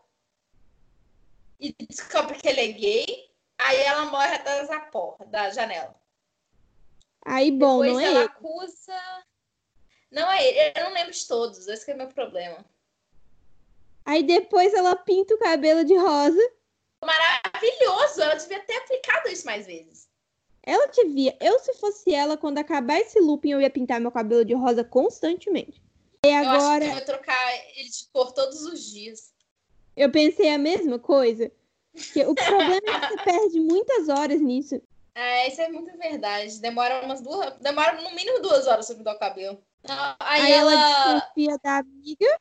[1.60, 3.30] E descobre que ele é gay.
[3.58, 5.94] Aí ela morre atrás da porta, da janela.
[7.24, 8.28] Aí, bom, Depois não é ela ele.
[8.28, 9.00] acusa.
[10.10, 12.64] Não é ele, eu não lembro de todos, esse que é o meu problema.
[14.04, 16.52] Aí depois ela pinta o cabelo de rosa.
[17.04, 18.20] Maravilhoso!
[18.20, 20.08] Ela devia ter aplicado isso mais vezes.
[20.64, 21.36] Ela devia.
[21.40, 24.84] Eu, se fosse ela, quando acabar esse looping, eu ia pintar meu cabelo de rosa
[24.84, 25.82] constantemente.
[26.24, 29.32] E Eu acho agora, que eu vou trocar ele de cor todos os dias.
[29.96, 31.50] eu pensei a mesma coisa.
[32.12, 34.80] Que o problema é que você perde muitas horas nisso.
[35.14, 36.58] É, isso é muito verdade.
[36.60, 37.52] Demora umas duas.
[37.58, 39.62] Demora no mínimo duas horas pra pintar o cabelo.
[40.20, 41.14] Aí, Aí ela ela.
[41.18, 42.40] desconfia da amiga.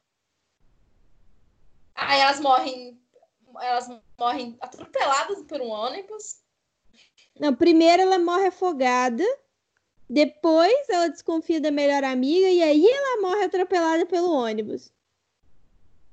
[1.95, 3.01] Aí elas morrem.
[3.59, 6.40] Elas morrem atropeladas por um ônibus.
[7.39, 9.23] Não, primeiro ela morre afogada.
[10.09, 12.49] Depois ela desconfia da melhor amiga.
[12.49, 14.91] E aí ela morre atropelada pelo ônibus.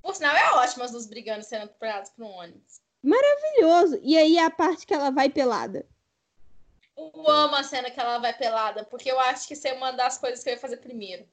[0.02, 2.80] Por sinal, é ótimo as duas brigando sendo atropeladas por um ônibus.
[3.02, 4.00] Maravilhoso.
[4.02, 5.86] E aí é a parte que ela vai pelada.
[6.96, 9.92] Eu amo a cena que ela vai pelada, porque eu acho que isso é uma
[9.92, 11.24] das coisas que eu ia fazer primeiro.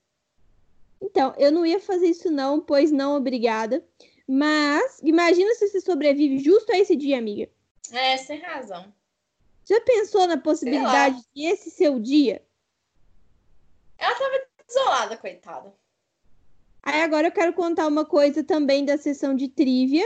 [1.02, 3.84] Então, eu não ia fazer isso não, pois não, obrigada.
[4.28, 7.50] Mas, imagina se você sobrevive justo a esse dia, amiga.
[7.92, 8.94] É, tem razão.
[9.68, 12.46] Já pensou na possibilidade de esse seu dia?
[13.98, 15.74] Ela tava desolada, coitada.
[16.84, 20.06] Aí agora eu quero contar uma coisa também da sessão de trivia,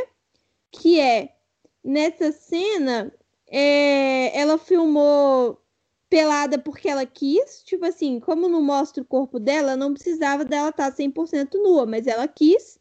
[0.71, 1.35] que é,
[1.83, 3.13] nessa cena,
[3.47, 5.61] é, ela filmou
[6.09, 10.69] pelada porque ela quis, tipo assim, como não mostra o corpo dela, não precisava dela
[10.69, 12.79] estar 100% nua, mas ela quis.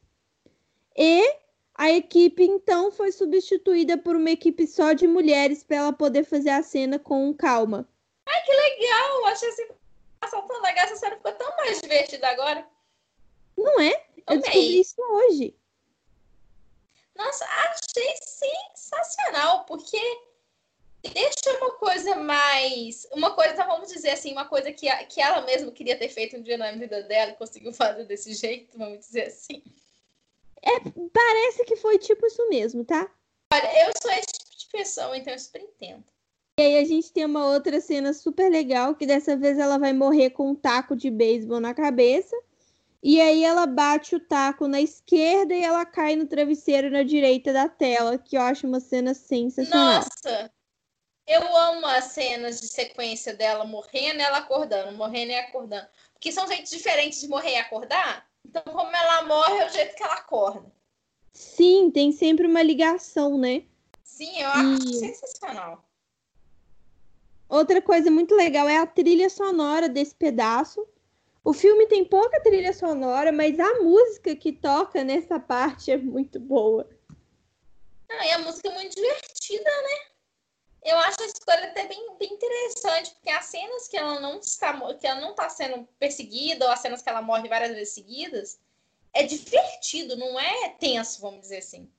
[0.96, 1.22] E
[1.78, 6.50] a equipe, então, foi substituída por uma equipe só de mulheres para ela poder fazer
[6.50, 7.88] a cena com calma.
[8.26, 9.72] Legal, eu achei esse
[10.18, 12.66] passar tão legal, essa cena ficou tão mais divertida agora.
[13.56, 13.92] Não é?
[13.92, 14.40] Eu Amei.
[14.40, 15.56] descobri isso hoje.
[17.14, 20.00] Nossa, achei sensacional, porque
[21.12, 23.06] deixa uma coisa mais.
[23.12, 26.42] Uma coisa, vamos dizer assim, uma coisa que, que ela mesma queria ter feito um
[26.42, 29.62] dia na vida dela e conseguiu fazer desse jeito, vamos dizer assim.
[31.12, 33.10] Parece que foi tipo isso mesmo, tá?
[33.52, 36.04] Olha, eu sou esse tipo de pessoa, então eu super entendo.
[36.58, 39.92] E aí a gente tem uma outra cena super legal, que dessa vez ela vai
[39.92, 42.36] morrer com um taco de beisebol na cabeça.
[43.00, 47.52] E aí ela bate o taco na esquerda e ela cai no travesseiro na direita
[47.52, 50.00] da tela, que eu acho uma cena sensacional.
[50.00, 50.52] Nossa!
[51.24, 55.86] Eu amo as cenas de sequência dela morrendo e ela acordando, morrendo e acordando.
[56.12, 58.27] Porque são jeitos diferentes de morrer e acordar.
[58.44, 60.72] Então, como ela morre, é o jeito que ela acorda.
[61.32, 63.64] Sim, tem sempre uma ligação, né?
[64.02, 65.84] Sim, eu acho E- sensacional.
[67.48, 70.86] Outra coisa muito legal é a trilha sonora desse pedaço.
[71.44, 76.38] O filme tem pouca trilha sonora, mas a música que toca nessa parte é muito
[76.38, 76.88] boa.
[78.08, 80.17] Não, e a música é muito divertida, né?
[80.88, 84.72] Eu acho a escolha até bem, bem interessante, porque as cenas que ela não está
[84.94, 88.58] que ela não está sendo perseguida, ou as cenas que ela morre várias vezes seguidas,
[89.12, 91.90] é divertido, não é tenso, vamos dizer assim.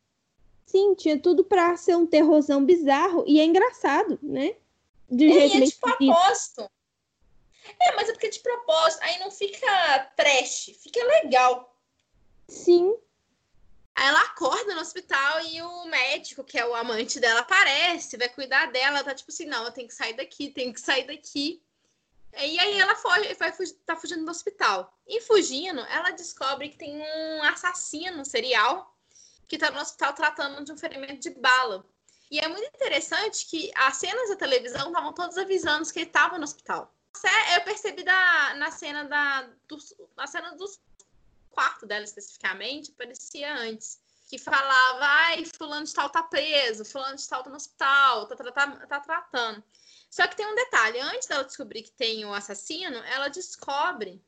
[0.65, 4.55] Sim, tinha tudo pra ser um terrorzão bizarro e é engraçado, né?
[5.07, 6.71] De um É, jeito e é de propósito.
[7.79, 9.03] É, mas é porque é de propósito.
[9.03, 11.75] Aí não fica trash, fica legal.
[12.47, 12.95] Sim,
[13.99, 18.29] Aí ela acorda no hospital e o médico, que é o amante dela, aparece, vai
[18.29, 19.03] cuidar dela.
[19.03, 21.61] Tá tipo assim, não, eu tenho que sair daqui, tenho que sair daqui.
[22.37, 24.97] E aí ela foge, vai, fugi- tá fugindo do hospital.
[25.05, 28.95] E fugindo, ela descobre que tem um assassino serial
[29.49, 31.85] que tá no hospital tratando de um ferimento de bala.
[32.31, 36.37] E é muito interessante que as cenas da televisão estavam todas avisando que ele estava
[36.37, 36.93] no hospital.
[37.53, 39.77] Eu percebi da, na cena da do,
[40.15, 40.79] na cena dos
[41.49, 43.99] quarto dela especificamente, parecia antes.
[44.29, 48.35] Que falava, ai, fulano de tal tá preso, fulano de tal tá no hospital, tá,
[48.35, 49.63] tá, tá, tá tratando.
[50.09, 54.23] Só que tem um detalhe, antes dela descobrir que tem o assassino, ela descobre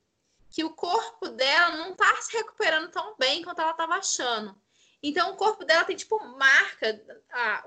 [0.50, 4.56] que o corpo dela não tá se recuperando tão bem quanto ela tava achando.
[5.02, 7.02] Então o corpo dela tem tipo marca,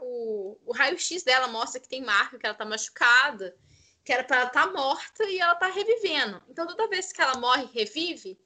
[0.00, 3.56] o, o raio-x dela mostra que tem marca, que ela tá machucada,
[4.04, 6.40] que era para ela tá morta e ela tá revivendo.
[6.48, 8.38] Então toda vez que ela morre e revive,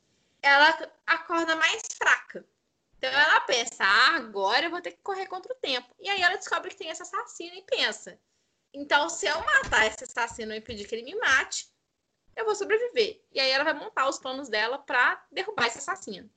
[0.42, 2.44] ela acorda mais fraca.
[2.98, 5.88] Então ela pensa, ah, agora eu vou ter que correr contra o tempo.
[6.00, 8.18] E aí ela descobre que tem esse assassino e pensa,
[8.74, 11.68] então se eu matar esse assassino e impedir que ele me mate,
[12.36, 13.20] eu vou sobreviver.
[13.32, 16.28] E aí ela vai montar os planos dela para derrubar esse assassino.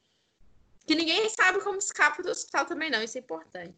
[0.85, 3.75] Que ninguém sabe como escapa do hospital também não, isso é importante.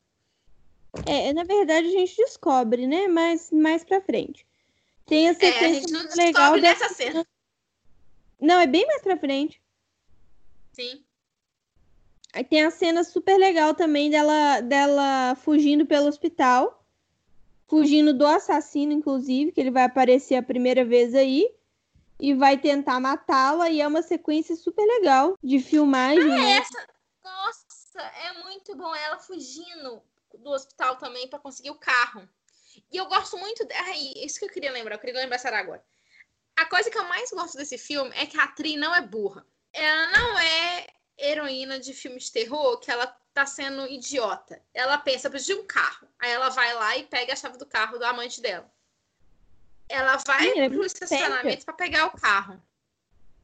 [1.05, 3.07] É, na verdade a gente descobre, né?
[3.07, 4.45] Mas mais pra frente.
[5.05, 7.25] Tem a sequência é, a gente não legal nessa cena.
[8.39, 9.61] Não, é bem mais pra frente.
[10.73, 11.03] Sim.
[12.33, 16.83] Aí tem a cena super legal também dela, dela fugindo pelo hospital.
[17.67, 21.47] Fugindo do assassino, inclusive, que ele vai aparecer a primeira vez aí.
[22.19, 23.69] E vai tentar matá-la.
[23.69, 26.23] E é uma sequência super legal de filmagem.
[26.23, 26.51] Ah, né?
[26.53, 26.87] essa.
[27.23, 30.01] Nossa, é muito bom ela fugindo
[30.39, 32.27] do hospital também para conseguir o carro.
[32.91, 33.65] E eu gosto muito.
[33.65, 33.73] De...
[33.73, 35.83] Ai, isso que eu queria lembrar, eu queria lembrar essa agora.
[36.55, 39.45] A coisa que eu mais gosto desse filme é que a atriz não é burra.
[39.73, 44.61] Ela não é heroína de filme de terror que ela tá sendo idiota.
[44.73, 46.07] Ela pensa, preciso de um carro.
[46.19, 48.71] Aí ela vai lá e pega a chave do carro do amante dela.
[49.89, 52.61] Ela vai Sim, pro estacionamento para pegar o carro.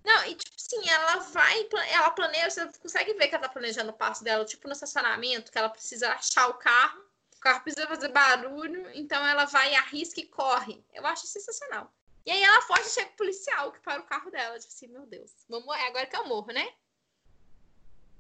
[0.04, 3.90] Não, e tipo assim, ela vai, ela planeja, você consegue ver que ela tá planejando
[3.90, 7.04] o passo dela, tipo no estacionamento, que ela precisa achar o carro,
[7.36, 10.84] o carro precisa fazer barulho, então ela vai, arrisca e corre.
[10.94, 11.94] Eu acho sensacional.
[12.30, 14.60] E aí ela foge e chega o policial que para o carro dela.
[14.60, 16.72] Tipo assim, meu Deus, vamos, é agora que eu morro, né?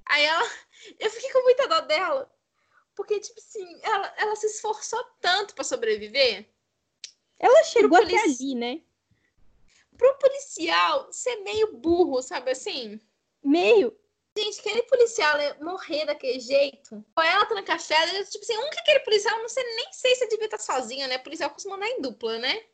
[0.03, 0.49] Aí ela.
[0.99, 2.31] Eu fiquei com muita dó dela.
[2.95, 6.49] Porque, tipo assim, ela, ela se esforçou tanto para sobreviver.
[7.37, 8.81] Ela chegou até ali, né?
[9.95, 12.99] Pro policial ser meio burro, sabe assim?
[13.43, 13.95] Meio.
[14.35, 17.05] Gente, aquele policial morrer daquele jeito.
[17.13, 20.45] Com ela trancachada, tipo assim, um que aquele policial, não sei nem sei se devia
[20.45, 21.17] estar sozinho, né?
[21.17, 22.65] O policial costuma andar em dupla, né?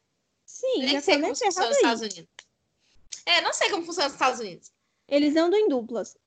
[0.45, 2.27] Sim, nem sei como funciona nos Estados Unidos.
[3.25, 4.71] É, não sei como funciona nos Estados Unidos.
[5.07, 6.17] Eles andam em duplas.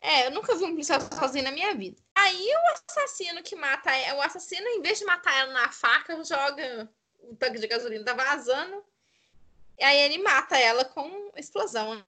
[0.00, 1.96] É, eu nunca vi um policial sozinho na minha vida.
[2.14, 6.22] Aí o assassino que mata ela, o assassino, em vez de matar ela na faca,
[6.24, 8.84] joga o tanque de gasolina tá vazando.
[9.78, 12.04] E aí ele mata ela com explosão.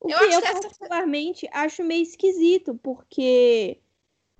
[0.00, 0.52] O eu que eu essa...
[0.52, 3.80] particularmente acho meio esquisito, porque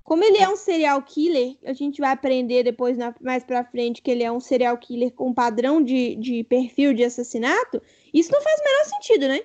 [0.09, 4.01] como ele é um serial killer, a gente vai aprender depois na, mais pra frente
[4.01, 7.83] que ele é um serial killer com padrão de, de perfil de assassinato,
[8.14, 9.40] isso não faz o menor sentido, né?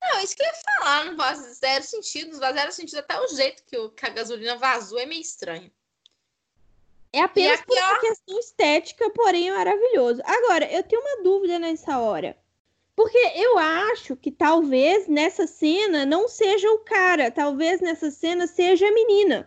[0.00, 3.20] Não, isso que eu ia falar, não faz zero sentido, não faz zero sentido até
[3.20, 5.70] o jeito que, o, que a gasolina vazou é meio estranho.
[7.12, 7.90] É apenas por pior...
[7.90, 10.22] uma questão estética, porém maravilhoso.
[10.24, 12.34] Agora, eu tenho uma dúvida nessa hora.
[12.94, 18.88] Porque eu acho que talvez nessa cena não seja o cara, talvez nessa cena seja
[18.88, 19.46] a menina.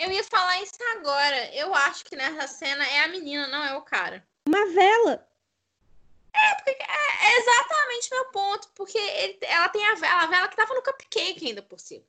[0.00, 1.54] Eu ia falar isso agora.
[1.54, 4.26] Eu acho que nessa cena é a menina, não é o cara.
[4.48, 5.28] Uma vela.
[6.34, 8.68] É, porque é, é exatamente meu ponto.
[8.74, 12.02] Porque ele, ela tem a vela, a vela que tava no cupcake ainda por cima.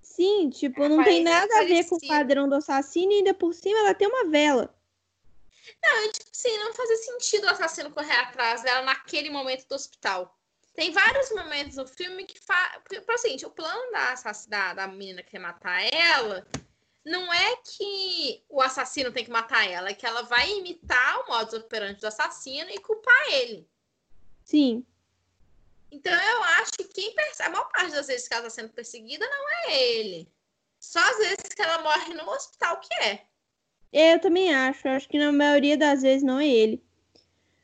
[0.00, 3.34] Sim, tipo, é, não tem nada a ver com o padrão do assassino e ainda
[3.34, 4.72] por cima ela tem uma vela.
[5.82, 10.32] Não, tipo assim, não fazia sentido o assassino correr atrás dela naquele momento do hospital.
[10.74, 12.78] Tem vários momentos no filme que faz.
[12.84, 14.14] Porque, assim, o plano da,
[14.48, 16.46] da, da menina que quer matar ela
[17.08, 21.28] não é que o assassino tem que matar ela, é que ela vai imitar o
[21.28, 23.66] modus operandi do assassino e culpar ele.
[24.44, 24.84] Sim.
[25.90, 28.72] Então eu acho que quem percebe, a maior parte das vezes que ela está sendo
[28.72, 30.28] perseguida não é ele.
[30.78, 33.24] Só às vezes que ela morre no hospital que é.
[33.92, 34.14] é.
[34.14, 34.86] Eu também acho.
[34.86, 36.82] Eu acho que na maioria das vezes não é ele.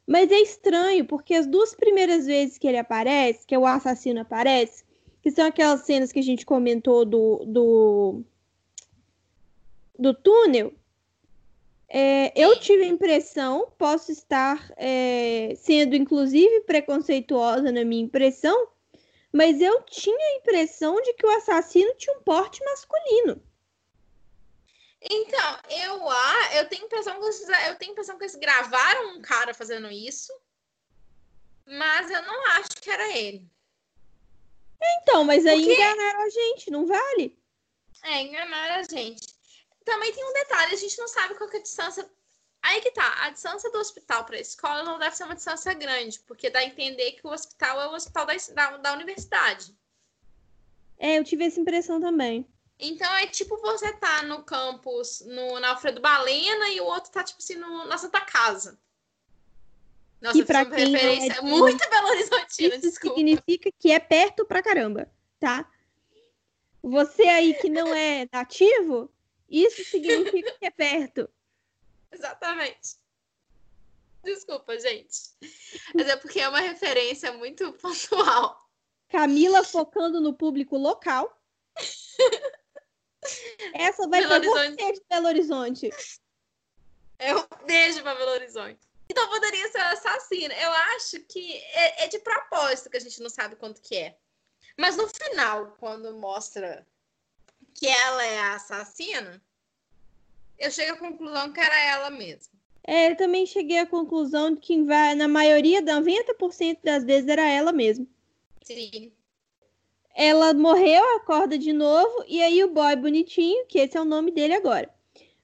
[0.07, 4.85] Mas é estranho, porque as duas primeiras vezes que ele aparece, que o assassino aparece,
[5.23, 8.25] que são aquelas cenas que a gente comentou do, do,
[9.98, 10.72] do túnel,
[11.88, 18.68] é, eu tive a impressão, posso estar é, sendo inclusive preconceituosa na minha impressão,
[19.32, 23.40] mas eu tinha a impressão de que o assassino tinha um porte masculino.
[25.00, 29.16] Então, eu, ah, eu tenho a impressão que eles, eu tenho impressão que eles gravaram
[29.16, 30.32] um cara fazendo isso,
[31.66, 33.46] mas eu não acho que era ele.
[35.02, 35.74] Então, mas aí Porque...
[35.74, 37.38] enganaram a gente, não vale?
[38.02, 39.33] É, enganaram a gente.
[39.85, 42.08] Também tem um detalhe, a gente não sabe qual que é a distância.
[42.62, 45.74] Aí que tá, a distância do hospital para a escola não deve ser uma distância
[45.74, 49.76] grande, porque dá a entender que o hospital é o hospital da, da, da universidade.
[50.98, 52.48] É, eu tive essa impressão também.
[52.78, 57.22] Então é tipo você tá no campus, no, na Alfredo Balena, e o outro tá,
[57.22, 58.78] tipo assim, no, na Santa Casa.
[60.20, 63.16] Nossa, E pra quem é referência de- muito Belo Horizontina, Isso desculpa.
[63.16, 65.70] significa que é perto pra caramba, tá?
[66.82, 69.10] Você aí que não é nativo,
[69.48, 71.28] isso significa que é perto.
[72.12, 72.96] Exatamente.
[74.22, 75.30] Desculpa, gente.
[75.94, 78.58] Mas é porque é uma referência muito pontual.
[79.08, 81.40] Camila focando no público local.
[83.74, 84.82] Essa vai Belo Horizonte.
[84.82, 85.90] você de Belo Horizonte.
[87.18, 88.80] É um beijo pra Belo Horizonte.
[89.08, 90.54] Então poderia ser assassina.
[90.54, 94.18] Eu acho que é, é de propósito que a gente não sabe quanto que é.
[94.76, 96.86] Mas no final, quando mostra
[97.75, 99.42] que ela é a assassina,
[100.58, 102.54] eu chego à conclusão que era ela mesma.
[102.87, 107.72] É, eu também cheguei à conclusão de que na maioria, 90% das vezes era ela
[107.72, 108.06] mesma.
[108.62, 109.12] Sim.
[110.14, 114.31] Ela morreu, acorda de novo, e aí o boy bonitinho, que esse é o nome
[114.31, 114.88] dele agora,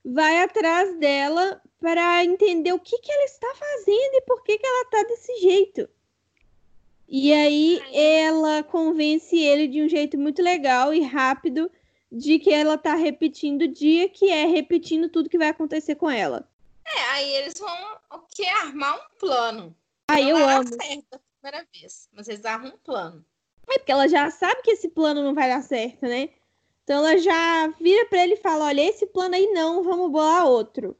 [0.05, 4.67] vai atrás dela para entender o que, que ela está fazendo e por que, que
[4.67, 5.89] ela tá desse jeito.
[7.09, 11.69] E aí ela convence ele de um jeito muito legal e rápido
[12.11, 16.11] de que ela tá repetindo o dia, que é repetindo tudo que vai acontecer com
[16.11, 16.49] ela.
[16.85, 19.77] É, aí eles vão o que armar um plano.
[20.09, 20.83] Aí eu não vai dar amo.
[20.83, 23.25] certo a primeira vez, mas eles armam um plano.
[23.69, 26.31] É porque ela já sabe que esse plano não vai dar certo, né?
[26.83, 30.47] Então ela já vira pra ele e fala: olha, esse plano aí não, vamos bolar
[30.47, 30.97] outro.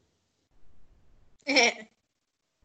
[1.45, 1.87] É.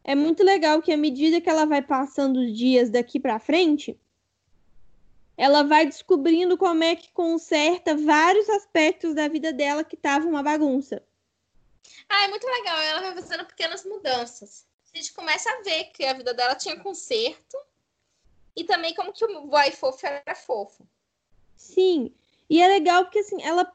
[0.04, 3.98] É muito legal que à medida que ela vai passando os dias daqui pra frente,
[5.36, 10.42] ela vai descobrindo como é que conserta vários aspectos da vida dela que estavam uma
[10.42, 11.02] bagunça.
[12.08, 12.78] Ah, é muito legal.
[12.78, 14.66] Ela vai fazendo pequenas mudanças.
[14.92, 17.56] A gente começa a ver que a vida dela tinha conserto.
[18.56, 20.86] E também como que o boy fofo era fofo.
[21.54, 22.10] Sim,
[22.48, 23.70] e é legal porque assim, ela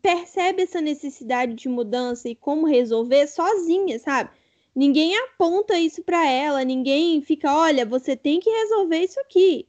[0.00, 4.30] percebe essa necessidade de mudança e como resolver sozinha, sabe?
[4.74, 9.66] Ninguém aponta isso pra ela, ninguém fica, olha, você tem que resolver isso aqui.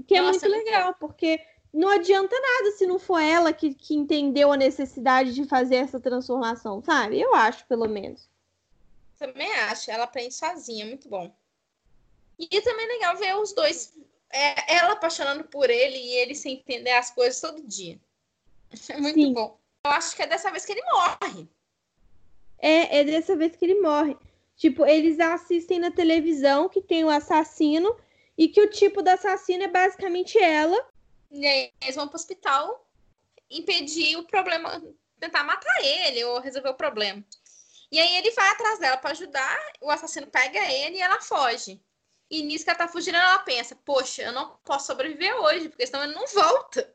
[0.00, 1.40] O que é Nossa, muito muito legal, porque
[1.72, 6.00] não adianta nada se não for ela que, que entendeu a necessidade de fazer essa
[6.00, 7.20] transformação, sabe?
[7.20, 8.28] Eu acho, pelo menos.
[9.18, 9.90] Também acho.
[9.90, 10.86] Ela aprende sozinha.
[10.86, 11.30] Muito bom.
[12.38, 13.92] E também é legal ver os dois.
[14.32, 18.00] é, ela apaixonando por ele e ele sem entender as coisas todo dia.
[18.88, 19.32] É muito Sim.
[19.34, 19.58] bom.
[19.84, 21.48] Eu acho que é dessa vez que ele morre.
[22.58, 24.16] É, é dessa vez que ele morre.
[24.56, 27.96] Tipo, eles assistem na televisão que tem o assassino
[28.40, 30.88] e que o tipo do assassino é basicamente ela.
[31.30, 32.88] E aí eles vão pro hospital
[33.50, 34.82] impedir o problema,
[35.18, 37.22] tentar matar ele ou resolver o problema.
[37.92, 41.78] E aí ele vai atrás dela pra ajudar, o assassino pega ele e ela foge.
[42.30, 45.86] E nisso que ela tá fugindo, ela pensa: Poxa, eu não posso sobreviver hoje, porque
[45.86, 46.90] senão ele não volta.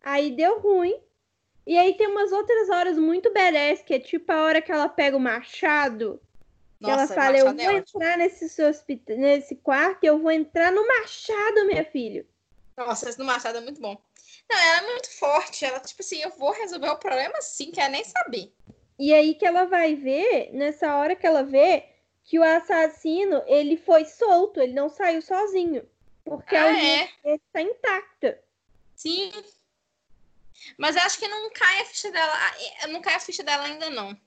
[0.00, 0.98] Aí deu ruim.
[1.66, 4.88] E aí tem umas outras horas muito badass, que é tipo a hora que ela
[4.88, 6.18] pega o machado.
[6.82, 10.30] Que ela Nossa, fala, eu vou é entrar nesse, seu hospita- nesse quarto eu vou
[10.30, 12.26] entrar no machado, minha filha.
[12.76, 13.96] Nossa, esse do Machado é muito bom.
[14.50, 15.64] Não, ela é muito forte.
[15.64, 18.52] Ela, tipo assim, eu vou resolver o problema sim, quer nem saber.
[18.98, 21.88] E aí que ela vai ver, nessa hora que ela vê,
[22.22, 25.88] que o assassino, ele foi solto, ele não saiu sozinho.
[26.24, 27.34] Porque a Ah, audiência é?
[27.34, 28.42] está intacta.
[28.94, 29.32] Sim.
[30.76, 32.32] Mas acho que não cai a ficha dela.
[32.34, 34.18] ah, é, Não cai a ficha dela ainda, não.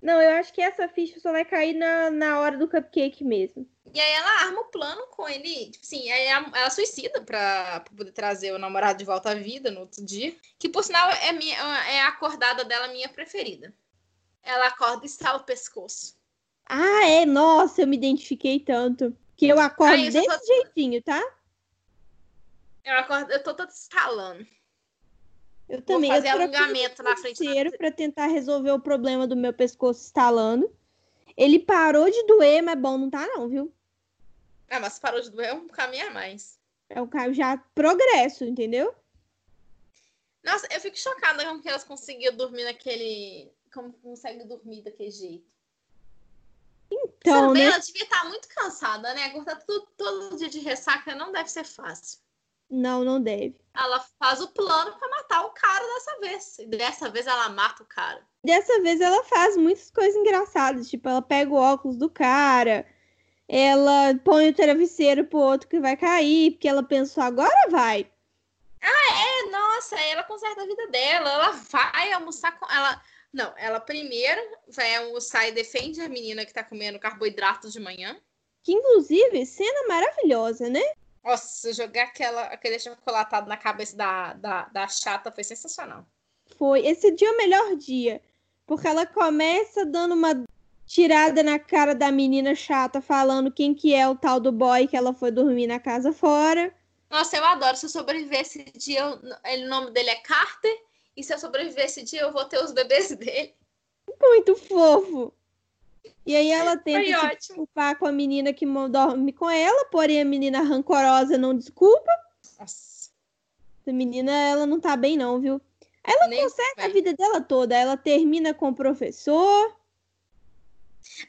[0.00, 3.68] Não, eu acho que essa ficha só vai cair na, na hora do cupcake mesmo.
[3.92, 5.70] E aí ela arma o plano com ele.
[5.70, 9.34] Tipo assim, aí ela, ela suicida pra, pra poder trazer o namorado de volta à
[9.34, 10.36] vida no outro dia.
[10.58, 11.56] Que por sinal é, minha,
[11.88, 13.74] é a acordada dela minha preferida.
[14.42, 16.16] Ela acorda e estala o pescoço.
[16.66, 17.26] Ah, é?
[17.26, 19.16] Nossa, eu me identifiquei tanto.
[19.36, 21.22] Que eu acordo Ai, eu desse tô- jeitinho, tá?
[22.84, 24.46] Eu acordo, eu tô toda estalando.
[25.68, 26.10] Eu também.
[26.10, 27.44] fazer eu alongamento na frente
[27.76, 30.72] para tentar resolver o problema do meu pescoço estalando.
[31.36, 33.72] Ele parou de doer, mas bom não tá não, viu?
[34.70, 36.58] Ah, mas parou de doer é um caminho a mais.
[36.88, 38.94] É o cara já progresso, entendeu?
[40.42, 43.52] Nossa, eu fico chocada como que elas conseguiam dormir naquele.
[43.72, 45.46] Como consegue dormir daquele jeito.
[46.90, 47.66] Então, Sabe, né?
[47.66, 49.24] ela devia estar muito cansada, né?
[49.24, 49.62] Acordar
[49.96, 52.18] todo dia de ressaca não deve ser fácil.
[52.70, 53.56] Não, não deve.
[53.74, 56.58] Ela faz o plano pra matar o cara dessa vez.
[56.58, 58.20] E dessa vez ela mata o cara.
[58.44, 62.86] Dessa vez ela faz muitas coisas engraçadas, tipo, ela pega o óculos do cara,
[63.48, 68.10] ela põe o travesseiro pro outro que vai cair, porque ela pensou, agora vai.
[68.80, 71.30] É, nossa, ela conserta a vida dela.
[71.30, 72.70] Ela vai almoçar com.
[72.70, 73.02] Ela
[73.32, 78.20] Não, ela primeiro vai almoçar e defende a menina que tá comendo carboidratos de manhã.
[78.62, 80.82] Que inclusive, cena maravilhosa, né?
[81.28, 86.06] Nossa, jogar aquela, aquele chocolatado na cabeça da, da, da chata foi sensacional.
[86.56, 86.86] Foi.
[86.86, 88.22] Esse dia é o melhor dia.
[88.66, 90.42] Porque ela começa dando uma
[90.86, 94.96] tirada na cara da menina chata, falando quem que é o tal do boy que
[94.96, 96.74] ela foi dormir na casa fora.
[97.10, 97.76] Nossa, eu adoro.
[97.76, 100.74] Se eu sobreviver esse dia, eu- o nome dele é Carter.
[101.14, 103.54] E se eu sobreviver esse dia, eu vou ter os bebês dele.
[104.18, 105.34] Muito fofo.
[106.26, 107.36] E aí ela tenta Foi se ótimo.
[107.36, 112.10] desculpar com a menina que dorme com ela, porém a menina rancorosa não desculpa.
[112.58, 113.10] Nossa.
[113.80, 115.60] Essa menina, ela não tá bem não, viu?
[116.04, 116.92] Ela Nem conserta a bem.
[116.92, 117.76] vida dela toda.
[117.76, 119.76] Ela termina com o professor.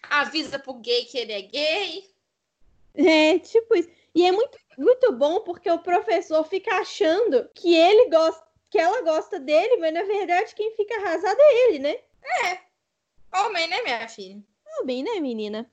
[0.09, 2.09] Avisa pro gay que ele é gay.
[2.95, 3.89] É, tipo isso.
[4.13, 9.01] E é muito, muito bom porque o professor fica achando que ele gosta, que ela
[9.01, 11.95] gosta dele, mas na verdade quem fica arrasado é ele, né?
[13.33, 14.43] Homem, né, minha filha?
[14.79, 15.69] Tudo bem, né, menina?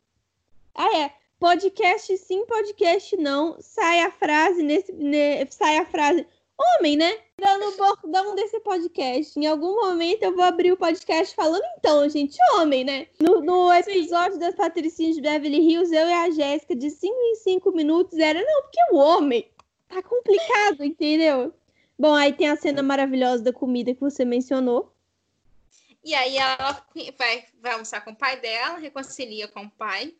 [0.74, 1.12] Ah, é.
[1.38, 3.56] Podcast sim, podcast não.
[3.60, 4.92] Sai a frase nesse.
[4.92, 6.26] ne- sai a frase.
[6.58, 7.16] Homem, né?
[7.38, 9.38] Dando o bordão desse podcast.
[9.38, 13.06] Em algum momento eu vou abrir o podcast falando, então, gente, homem, né?
[13.20, 17.34] No, no episódio das Patricinhas de Beverly Hills, eu e a Jéssica, de 5 em
[17.36, 19.48] 5 minutos, era, não, porque o homem.
[19.88, 21.54] Tá complicado, entendeu?
[21.96, 24.95] Bom, aí tem a cena maravilhosa da comida que você mencionou.
[26.06, 26.86] E aí ela
[27.18, 30.14] vai, vai almoçar com o pai dela, reconcilia com o pai.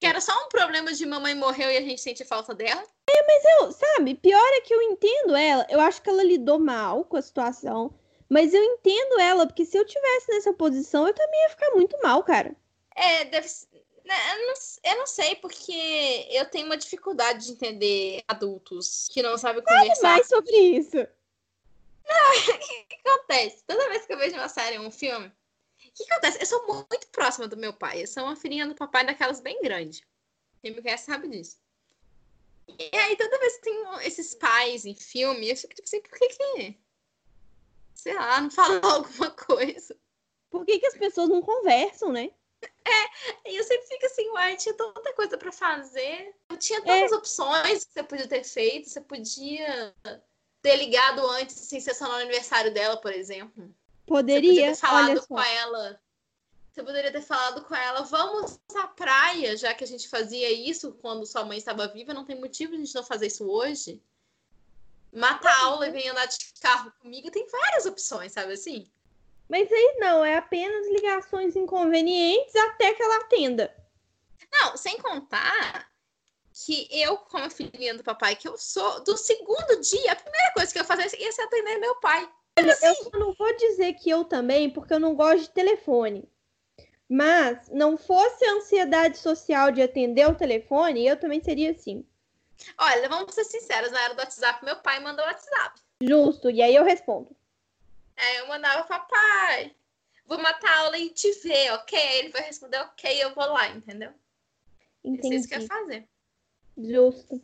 [0.00, 2.82] Que era só um problema de mamãe morreu e a gente sente falta dela.
[3.60, 5.64] Eu, sabe, pior é que eu entendo ela.
[5.70, 7.96] Eu acho que ela lidou mal com a situação.
[8.28, 11.96] Mas eu entendo ela, porque se eu tivesse nessa posição, eu também ia ficar muito
[12.02, 12.56] mal, cara.
[12.96, 13.68] É, deve ser-
[14.04, 19.22] né, eu, não, eu não sei, porque eu tenho uma dificuldade de entender adultos que
[19.22, 20.02] não sabem conversar.
[20.02, 21.06] Mais sobre isso.
[22.48, 23.64] O que acontece?
[23.66, 26.40] Toda vez que eu vejo uma série ou um filme, o que acontece?
[26.40, 28.02] Eu sou muito próxima do meu pai.
[28.02, 30.06] Eu sou uma filhinha do papai daquelas bem grande.
[30.62, 31.58] Quem me conhece sabe disso.
[32.66, 36.18] E aí, toda vez que tem esses pais em filme, eu fico tipo assim, por
[36.18, 36.78] que que...
[37.94, 39.96] Sei lá, não fala alguma coisa.
[40.50, 42.30] Por que, que as pessoas não conversam, né?
[43.44, 46.34] E eu sempre fico assim, uai, tinha tanta coisa pra fazer.
[46.58, 48.88] Tinha tantas opções que você podia ter feito.
[48.88, 49.94] Você podia
[50.62, 53.64] ter ligado antes, sem ser só no aniversário dela, por exemplo.
[53.64, 56.00] Você podia Poderia, ter falado com ela.
[56.70, 60.92] Você poderia ter falado com ela, vamos à praia, já que a gente fazia isso
[61.02, 64.00] quando sua mãe estava viva, não tem motivo de a gente não fazer isso hoje.
[65.12, 68.88] Mata a aula e vem andar de carro comigo, tem várias opções, sabe assim?
[69.48, 73.74] Mas aí não, é apenas ligações inconvenientes até que ela atenda.
[74.52, 75.87] Não, sem contar
[76.64, 80.72] que eu, como filhinha do papai que eu sou, do segundo dia, a primeira coisa
[80.72, 82.28] que eu fazia ia ser atender meu pai.
[82.56, 86.28] Eu só não vou dizer que eu também, porque eu não gosto de telefone.
[87.08, 92.04] Mas não fosse a ansiedade social de atender o telefone, eu também seria assim.
[92.76, 95.80] Olha, vamos ser sinceros, na era do WhatsApp, meu pai mandou WhatsApp.
[96.02, 96.50] Justo.
[96.50, 97.34] E aí eu respondo.
[98.16, 99.74] Aí eu mandava, papai,
[100.26, 101.96] vou matar a aula e te ver, ok?
[101.96, 104.12] Aí ele vai responder, ok, eu vou lá, entendeu?
[105.04, 105.66] É isso que eu ia Entendi.
[105.66, 106.08] fazer.
[106.78, 107.42] Justo.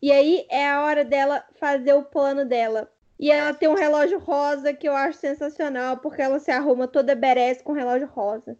[0.00, 2.90] E aí é a hora dela fazer o plano dela.
[3.18, 7.14] E ela tem um relógio rosa que eu acho sensacional, porque ela se arruma toda
[7.14, 8.58] berece com relógio rosa.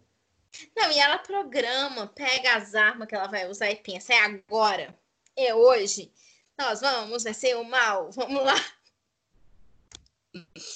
[0.75, 4.97] Não, e ela programa, pega as armas que ela vai usar e pensa, é agora,
[5.35, 6.11] é hoje,
[6.57, 8.55] nós vamos vencer o mal, vamos lá.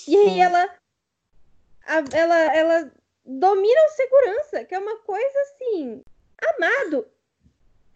[0.07, 0.63] E aí ela,
[1.85, 2.91] a- ela, ela
[3.23, 6.03] domina o segurança, que é uma coisa assim,
[6.55, 7.07] amado.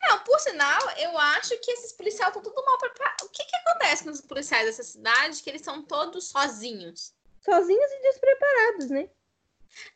[0.04, 3.26] Não, por sinal, eu acho que esses policiais estão tudo mal preparados.
[3.26, 5.42] O que que acontece com os policiais dessa cidade?
[5.42, 7.14] Que eles são todos sozinhos.
[7.42, 9.10] Sozinhos e despreparados, né?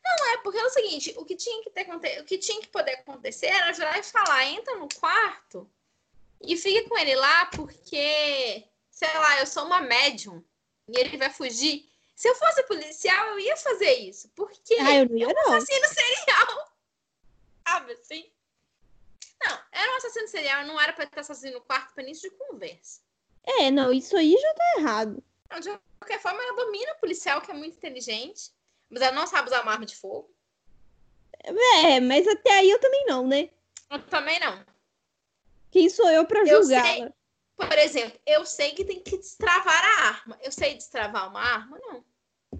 [0.04, 1.88] Não é, porque é o seguinte, o que tinha que ter
[2.20, 5.70] o que tinha que poder acontecer era virar e falar, entra no quarto
[6.40, 10.42] e fica com ele lá porque, sei lá, eu sou uma médium
[10.88, 11.88] e ele vai fugir.
[12.16, 15.54] Se eu fosse policial, eu ia fazer isso, porque Ah, eu não ia, não.
[15.54, 16.72] assassino serial.
[17.68, 18.32] Sabe assim?
[19.40, 22.36] Não, era um assassino serial, não era pra estar sozinho no quarto pra início de
[22.36, 23.00] conversa.
[23.44, 25.22] É, não, isso aí já tá errado.
[25.50, 28.52] Não, de qualquer forma, ela domina o policial, que é muito inteligente,
[28.90, 30.30] mas ela não sabe usar uma arma de fogo.
[31.44, 33.50] É, mas até aí eu também não, né?
[33.90, 34.64] Eu também não.
[35.70, 37.12] Quem sou eu pra julgá-la?
[37.56, 40.38] Por exemplo, eu sei que tem que destravar a arma.
[40.42, 41.78] Eu sei destravar uma arma?
[41.80, 42.04] Não.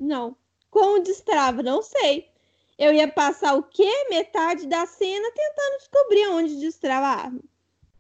[0.01, 0.37] Não.
[0.71, 1.63] Como destrava?
[1.63, 2.31] Não sei.
[2.79, 3.91] Eu ia passar o quê?
[4.09, 7.41] Metade da cena tentando descobrir onde destrava a arma.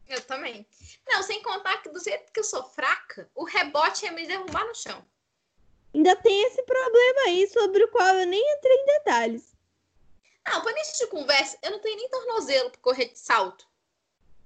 [0.08, 0.66] Eu também.
[1.06, 4.64] Não, sem contar que do jeito que eu sou fraca, o rebote ia me derrubar
[4.66, 5.04] no chão.
[5.94, 9.56] Ainda tem esse problema aí sobre o qual eu nem entrei em detalhes.
[10.46, 13.66] Não, pra início de conversa, eu não tenho nem tornozelo pra correr de salto.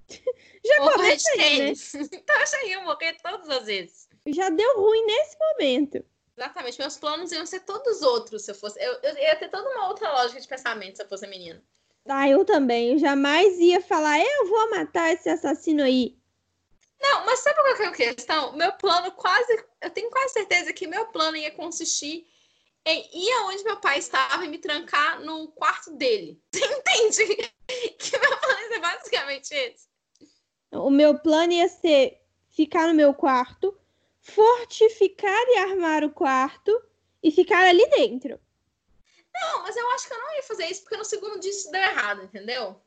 [0.64, 1.44] Já Ou correr de aí, né?
[1.44, 1.94] tênis.
[2.12, 4.08] Então eu já ia morrer todas as vezes.
[4.26, 6.04] Já deu ruim nesse momento.
[6.36, 6.78] Exatamente.
[6.78, 8.82] Meus planos iam ser todos outros se eu fosse.
[8.82, 11.62] Eu, eu ia ter toda uma outra lógica de pensamento se eu fosse menina.
[12.08, 12.92] Ah, eu também.
[12.92, 16.16] Eu jamais ia falar, eu vou matar esse assassino aí.
[17.00, 18.56] Não, mas sabe qual que é a questão?
[18.56, 19.64] Meu plano quase.
[19.80, 22.26] Eu tenho quase certeza que meu plano ia consistir
[22.84, 26.40] em ir aonde meu pai estava e me trancar no quarto dele.
[26.52, 27.52] Você entende?
[27.98, 29.88] Que meu plano ia ser basicamente esse.
[30.72, 33.76] O meu plano ia ser ficar no meu quarto,
[34.34, 36.82] fortificar e armar o quarto
[37.22, 38.40] e ficar ali dentro.
[39.34, 41.70] Não, mas eu acho que eu não ia fazer isso porque no segundo dia isso
[41.70, 42.80] deu errado, entendeu?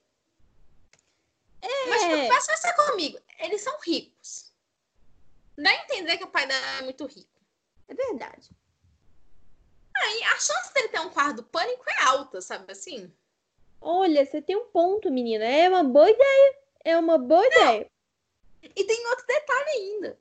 [1.90, 3.20] Mas tipo, passa essa comigo.
[3.40, 4.54] Eles são ricos.
[5.58, 7.42] Dá a entender que o pai dela é muito rico.
[7.88, 8.50] É verdade.
[9.96, 13.12] Aí a chance dele ter um quarto do pânico é alta, sabe assim?
[13.80, 15.46] Olha, você tem um ponto, menina.
[15.46, 16.58] É uma boa ideia.
[16.84, 17.90] É uma boa ideia.
[18.62, 20.20] E tem outro detalhe ainda.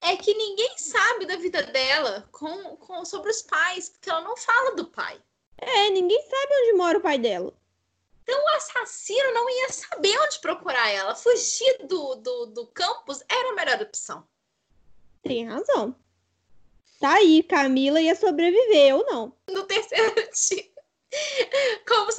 [0.00, 4.36] É que ninguém sabe da vida dela com, com, sobre os pais, porque ela não
[4.36, 5.20] fala do pai.
[5.58, 7.52] É, ninguém sabe onde mora o pai dela.
[8.22, 11.14] Então o assassino não ia saber onde procurar ela.
[11.14, 14.26] Fugir do, do, do campus era a melhor opção.
[15.22, 15.96] Tem razão.
[16.98, 19.36] Tá aí, Camila ia sobreviver, ou não.
[19.48, 20.76] No terceiro dia.
[21.86, 22.10] Como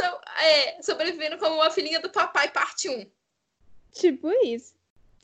[0.42, 3.12] é, sobrevivendo como uma filhinha do papai, parte 1.
[3.92, 4.77] Tipo isso.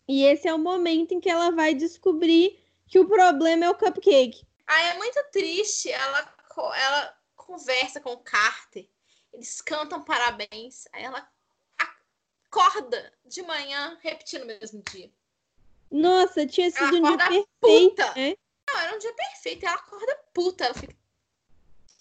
[0.08, 3.76] E esse é o momento em que ela vai descobrir que o problema é o
[3.76, 4.46] cupcake.
[4.68, 5.92] Aí é muito triste.
[5.92, 6.36] Ela,
[6.76, 8.88] ela conversa com o Carter.
[9.32, 10.86] Eles cantam parabéns.
[10.92, 11.28] Aí ela
[11.78, 15.12] acorda de manhã repetindo o mesmo dia.
[15.90, 17.48] Nossa, tinha sido um dia perfeito,
[17.96, 18.14] puta.
[18.16, 18.36] né?
[18.68, 19.66] Não, era um dia perfeito.
[19.66, 20.66] Ela acorda puta.
[20.66, 20.96] Ela fica.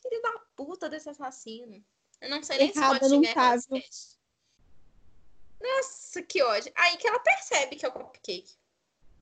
[0.02, 1.84] Filho da puta desse assassino.
[2.20, 3.78] Eu não sei nem Errada se pode não xingar tá, essa viu?
[3.78, 4.18] espécie.
[5.62, 6.72] Nossa, que ódio.
[6.74, 8.54] Aí que ela percebe que é o cupcake.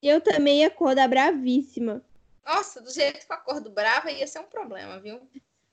[0.03, 2.03] Eu também ia acordar bravíssima.
[2.45, 5.21] Nossa, do jeito que eu acordo brava ia ser um problema, viu?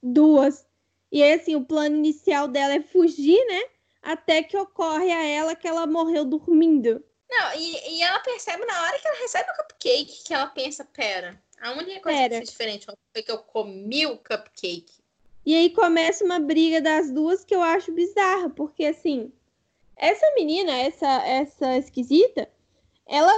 [0.03, 0.65] Duas.
[1.11, 3.63] E aí, assim, o plano inicial dela é fugir, né?
[4.01, 7.03] Até que ocorre a ela que ela morreu dormindo.
[7.30, 10.86] Não, e, e ela percebe na hora que ela recebe o cupcake que ela pensa,
[10.86, 12.30] pera, a única coisa Pera.
[12.30, 14.93] que fez diferente foi que eu comi o cupcake.
[15.45, 19.32] E aí começa uma briga das duas que eu acho bizarra, porque assim,
[19.97, 22.49] essa menina, essa essa esquisita,
[23.07, 23.33] ela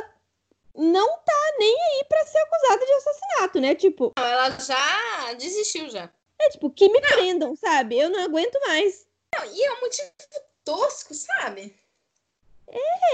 [0.75, 3.75] não tá nem aí pra ser acusada de assassinato, né?
[3.75, 6.09] Tipo, Não, ela já desistiu já.
[6.39, 7.97] é tipo, que me prendam, sabe?
[7.97, 9.07] Eu não aguento mais.
[9.35, 10.09] Não, e é um motivo
[10.63, 11.75] tosco, sabe?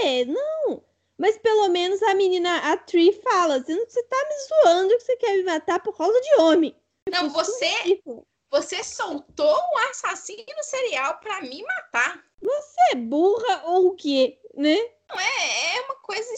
[0.02, 0.82] É, não.
[1.18, 5.16] Mas pelo menos a menina, a Tree, fala: você, não- tá me zoando que você
[5.16, 6.76] quer me matar por causa de homem.
[7.10, 8.26] Não, Tipo, isso você, é ridículo.
[8.50, 12.24] Você soltou o assassino serial pra me matar.
[12.40, 14.76] Você é burra ou o quê, né?
[15.08, 16.28] Não é, é uma coisa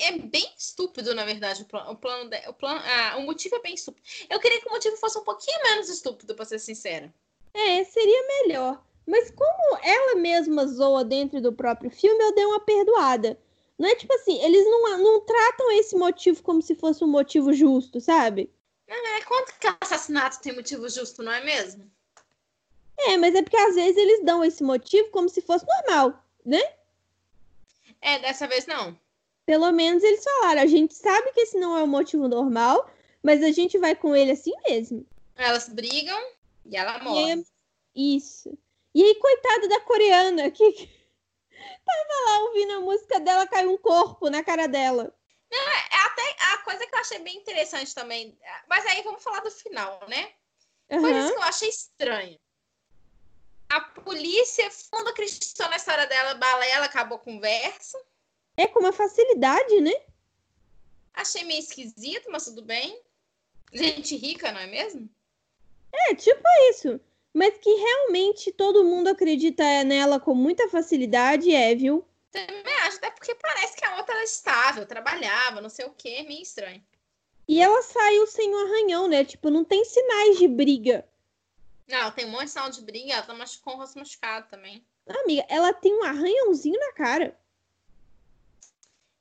[0.00, 3.60] é bem estúpido, na verdade, o plano, o plano, o plano, ah, o motivo é
[3.60, 4.06] bem estúpido.
[4.30, 7.12] Eu queria que o motivo fosse um pouquinho menos estúpido, pra ser sincera.
[7.52, 8.82] É, seria melhor.
[9.06, 13.38] Mas como ela mesma zoa dentro do próprio filme, eu dei uma perdoada.
[13.76, 17.52] Não é tipo assim, eles não, não tratam esse motivo como se fosse um motivo
[17.52, 18.48] justo, sabe?
[18.94, 21.90] É, quanto que assassinato tem motivo justo, não é mesmo?
[22.98, 26.60] É, mas é porque às vezes eles dão esse motivo como se fosse normal, né?
[28.00, 28.98] É, dessa vez não.
[29.46, 32.88] Pelo menos eles falaram, a gente sabe que esse não é o motivo normal,
[33.22, 35.06] mas a gente vai com ele assim mesmo.
[35.34, 36.20] Elas brigam
[36.66, 37.32] e ela morre.
[37.32, 37.46] aí-
[37.94, 38.56] isso.
[38.94, 40.86] E aí, coitada da coreana, que que
[41.84, 45.12] tava lá ouvindo a música dela, caiu um corpo na cara dela.
[45.56, 48.38] É até a coisa que eu achei bem interessante também.
[48.68, 50.32] Mas aí vamos falar do final, né?
[50.88, 51.32] Coisas Aham.
[51.32, 52.38] que eu achei estranho.
[53.68, 57.98] A polícia, fundo acreditou na história dela, balela, acabou a conversa.
[58.56, 59.94] É com uma facilidade, né?
[61.14, 63.02] Achei meio esquisito, mas tudo bem.
[63.72, 65.08] Gente rica, não é mesmo?
[65.92, 67.00] É, tipo isso.
[67.32, 72.06] Mas que realmente todo mundo acredita nela com muita facilidade, é, viu?
[72.30, 76.22] Também acho, até porque parece que a outra era estável, trabalhava, não sei o quê,
[76.22, 76.82] meio estranho.
[77.48, 79.24] E ela saiu sem um arranhão, né?
[79.24, 81.06] Tipo, não tem sinais de briga.
[81.88, 84.48] Não, tem um monte de sinal de briga, ela tá machu- com o rosto machucado
[84.48, 84.86] também.
[85.06, 87.36] Amiga, ela tem um arranhãozinho na cara.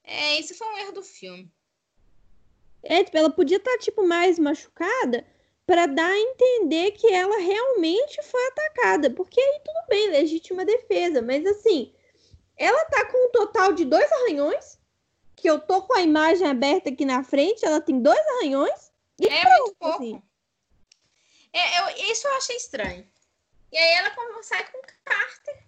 [0.03, 1.51] É, esse foi um erro do filme.
[2.83, 5.25] É, tipo, ela podia estar, tipo, mais machucada
[5.65, 9.09] pra dar a entender que ela realmente foi atacada.
[9.09, 11.21] Porque aí tudo bem, legítima defesa.
[11.21, 11.93] Mas assim,
[12.57, 14.79] ela tá com um total de dois arranhões.
[15.35, 18.91] Que eu tô com a imagem aberta aqui na frente, ela tem dois arranhões.
[19.19, 19.95] É muito pouco.
[19.95, 20.21] assim.
[21.53, 23.07] É, eu- isso eu achei estranho.
[23.71, 24.11] E aí ela
[24.43, 25.67] sai com o Carter.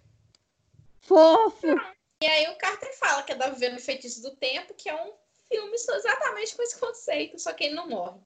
[1.00, 1.66] Fofo!
[2.22, 5.12] E aí o Carter fala que é vivendo o Feitiço do Tempo, que é um
[5.50, 8.20] filme exatamente com esse conceito, só que ele não morre.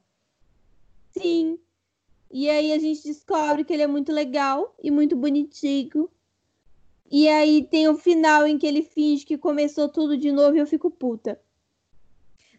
[1.17, 1.59] Sim.
[2.31, 6.11] E aí a gente descobre que ele é muito legal e muito bonitinho.
[7.11, 10.59] E aí tem o final em que ele finge que começou tudo de novo e
[10.61, 11.41] eu fico puta.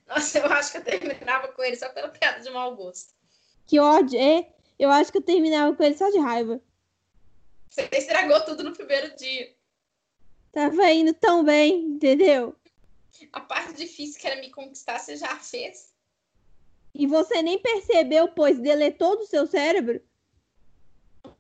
[0.08, 3.14] Nossa, eu acho que eu terminava com ele só pela piada de mau gosto.
[3.68, 4.52] Que ódio, é?
[4.80, 6.60] Eu acho que eu terminava com ele só de raiva.
[7.70, 9.54] Você estragou tudo no primeiro dia.
[10.52, 12.56] Tava indo tão bem, entendeu?
[13.32, 15.94] A parte difícil que era me conquistar, você já fez.
[16.96, 20.02] E você nem percebeu, pois deletou do seu cérebro.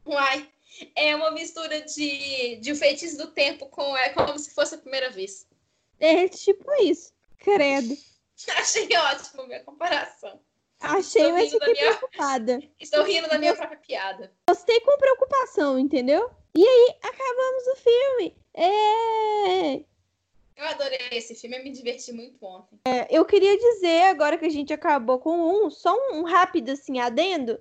[0.05, 0.47] Uai,
[0.95, 5.09] é uma mistura de, de feitiço do tempo com é como se fosse a primeira
[5.09, 5.47] vez.
[5.99, 7.13] É tipo isso.
[7.37, 7.97] Credo.
[8.57, 10.39] Achei ótimo a minha comparação.
[10.79, 12.59] Achei, Tô mas fiquei minha- preocupada.
[12.79, 14.31] Estou rindo da minha própria piada.
[14.47, 16.31] Gostei com preocupação, entendeu?
[16.55, 18.37] E aí, acabamos o filme.
[18.53, 19.75] É...
[20.55, 22.79] Eu adorei esse filme, eu me diverti muito ontem.
[23.09, 26.99] Eu queria dizer, agora que a gente acabou com um, só um, um rápido assim,
[26.99, 27.59] adendo,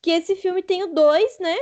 [0.00, 1.56] que esse filme tem o dois, né?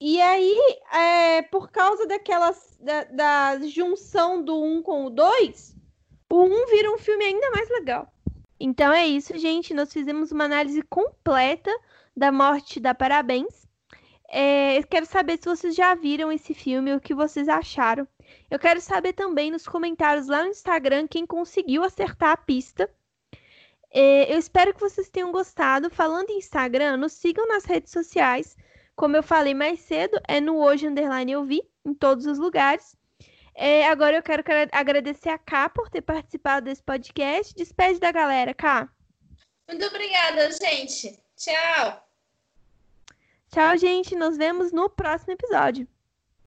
[0.00, 0.56] E aí,
[0.94, 5.76] é, por causa daquelas, da, da junção do um com o dois,
[6.30, 8.10] o um vira um filme ainda mais legal.
[8.58, 9.74] Então é isso, gente.
[9.74, 11.70] Nós fizemos uma análise completa
[12.16, 13.68] da morte da Parabéns.
[14.32, 18.06] É, quero saber se vocês já viram esse filme, o que vocês acharam.
[18.50, 22.88] Eu quero saber também nos comentários lá no Instagram quem conseguiu acertar a pista.
[23.92, 25.90] É, eu espero que vocês tenham gostado.
[25.90, 28.56] Falando em Instagram, nos sigam nas redes sociais.
[28.96, 32.96] Como eu falei mais cedo, é no Hoje Underline Eu Vi, em todos os lugares.
[33.54, 37.54] É, agora eu quero quero agradecer a Ká por ter participado desse podcast.
[37.54, 38.88] Despede da galera, Ká.
[39.68, 41.22] Muito obrigada, gente.
[41.36, 42.06] Tchau.
[43.52, 44.14] Tchau, gente.
[44.14, 45.86] Nos vemos no próximo episódio.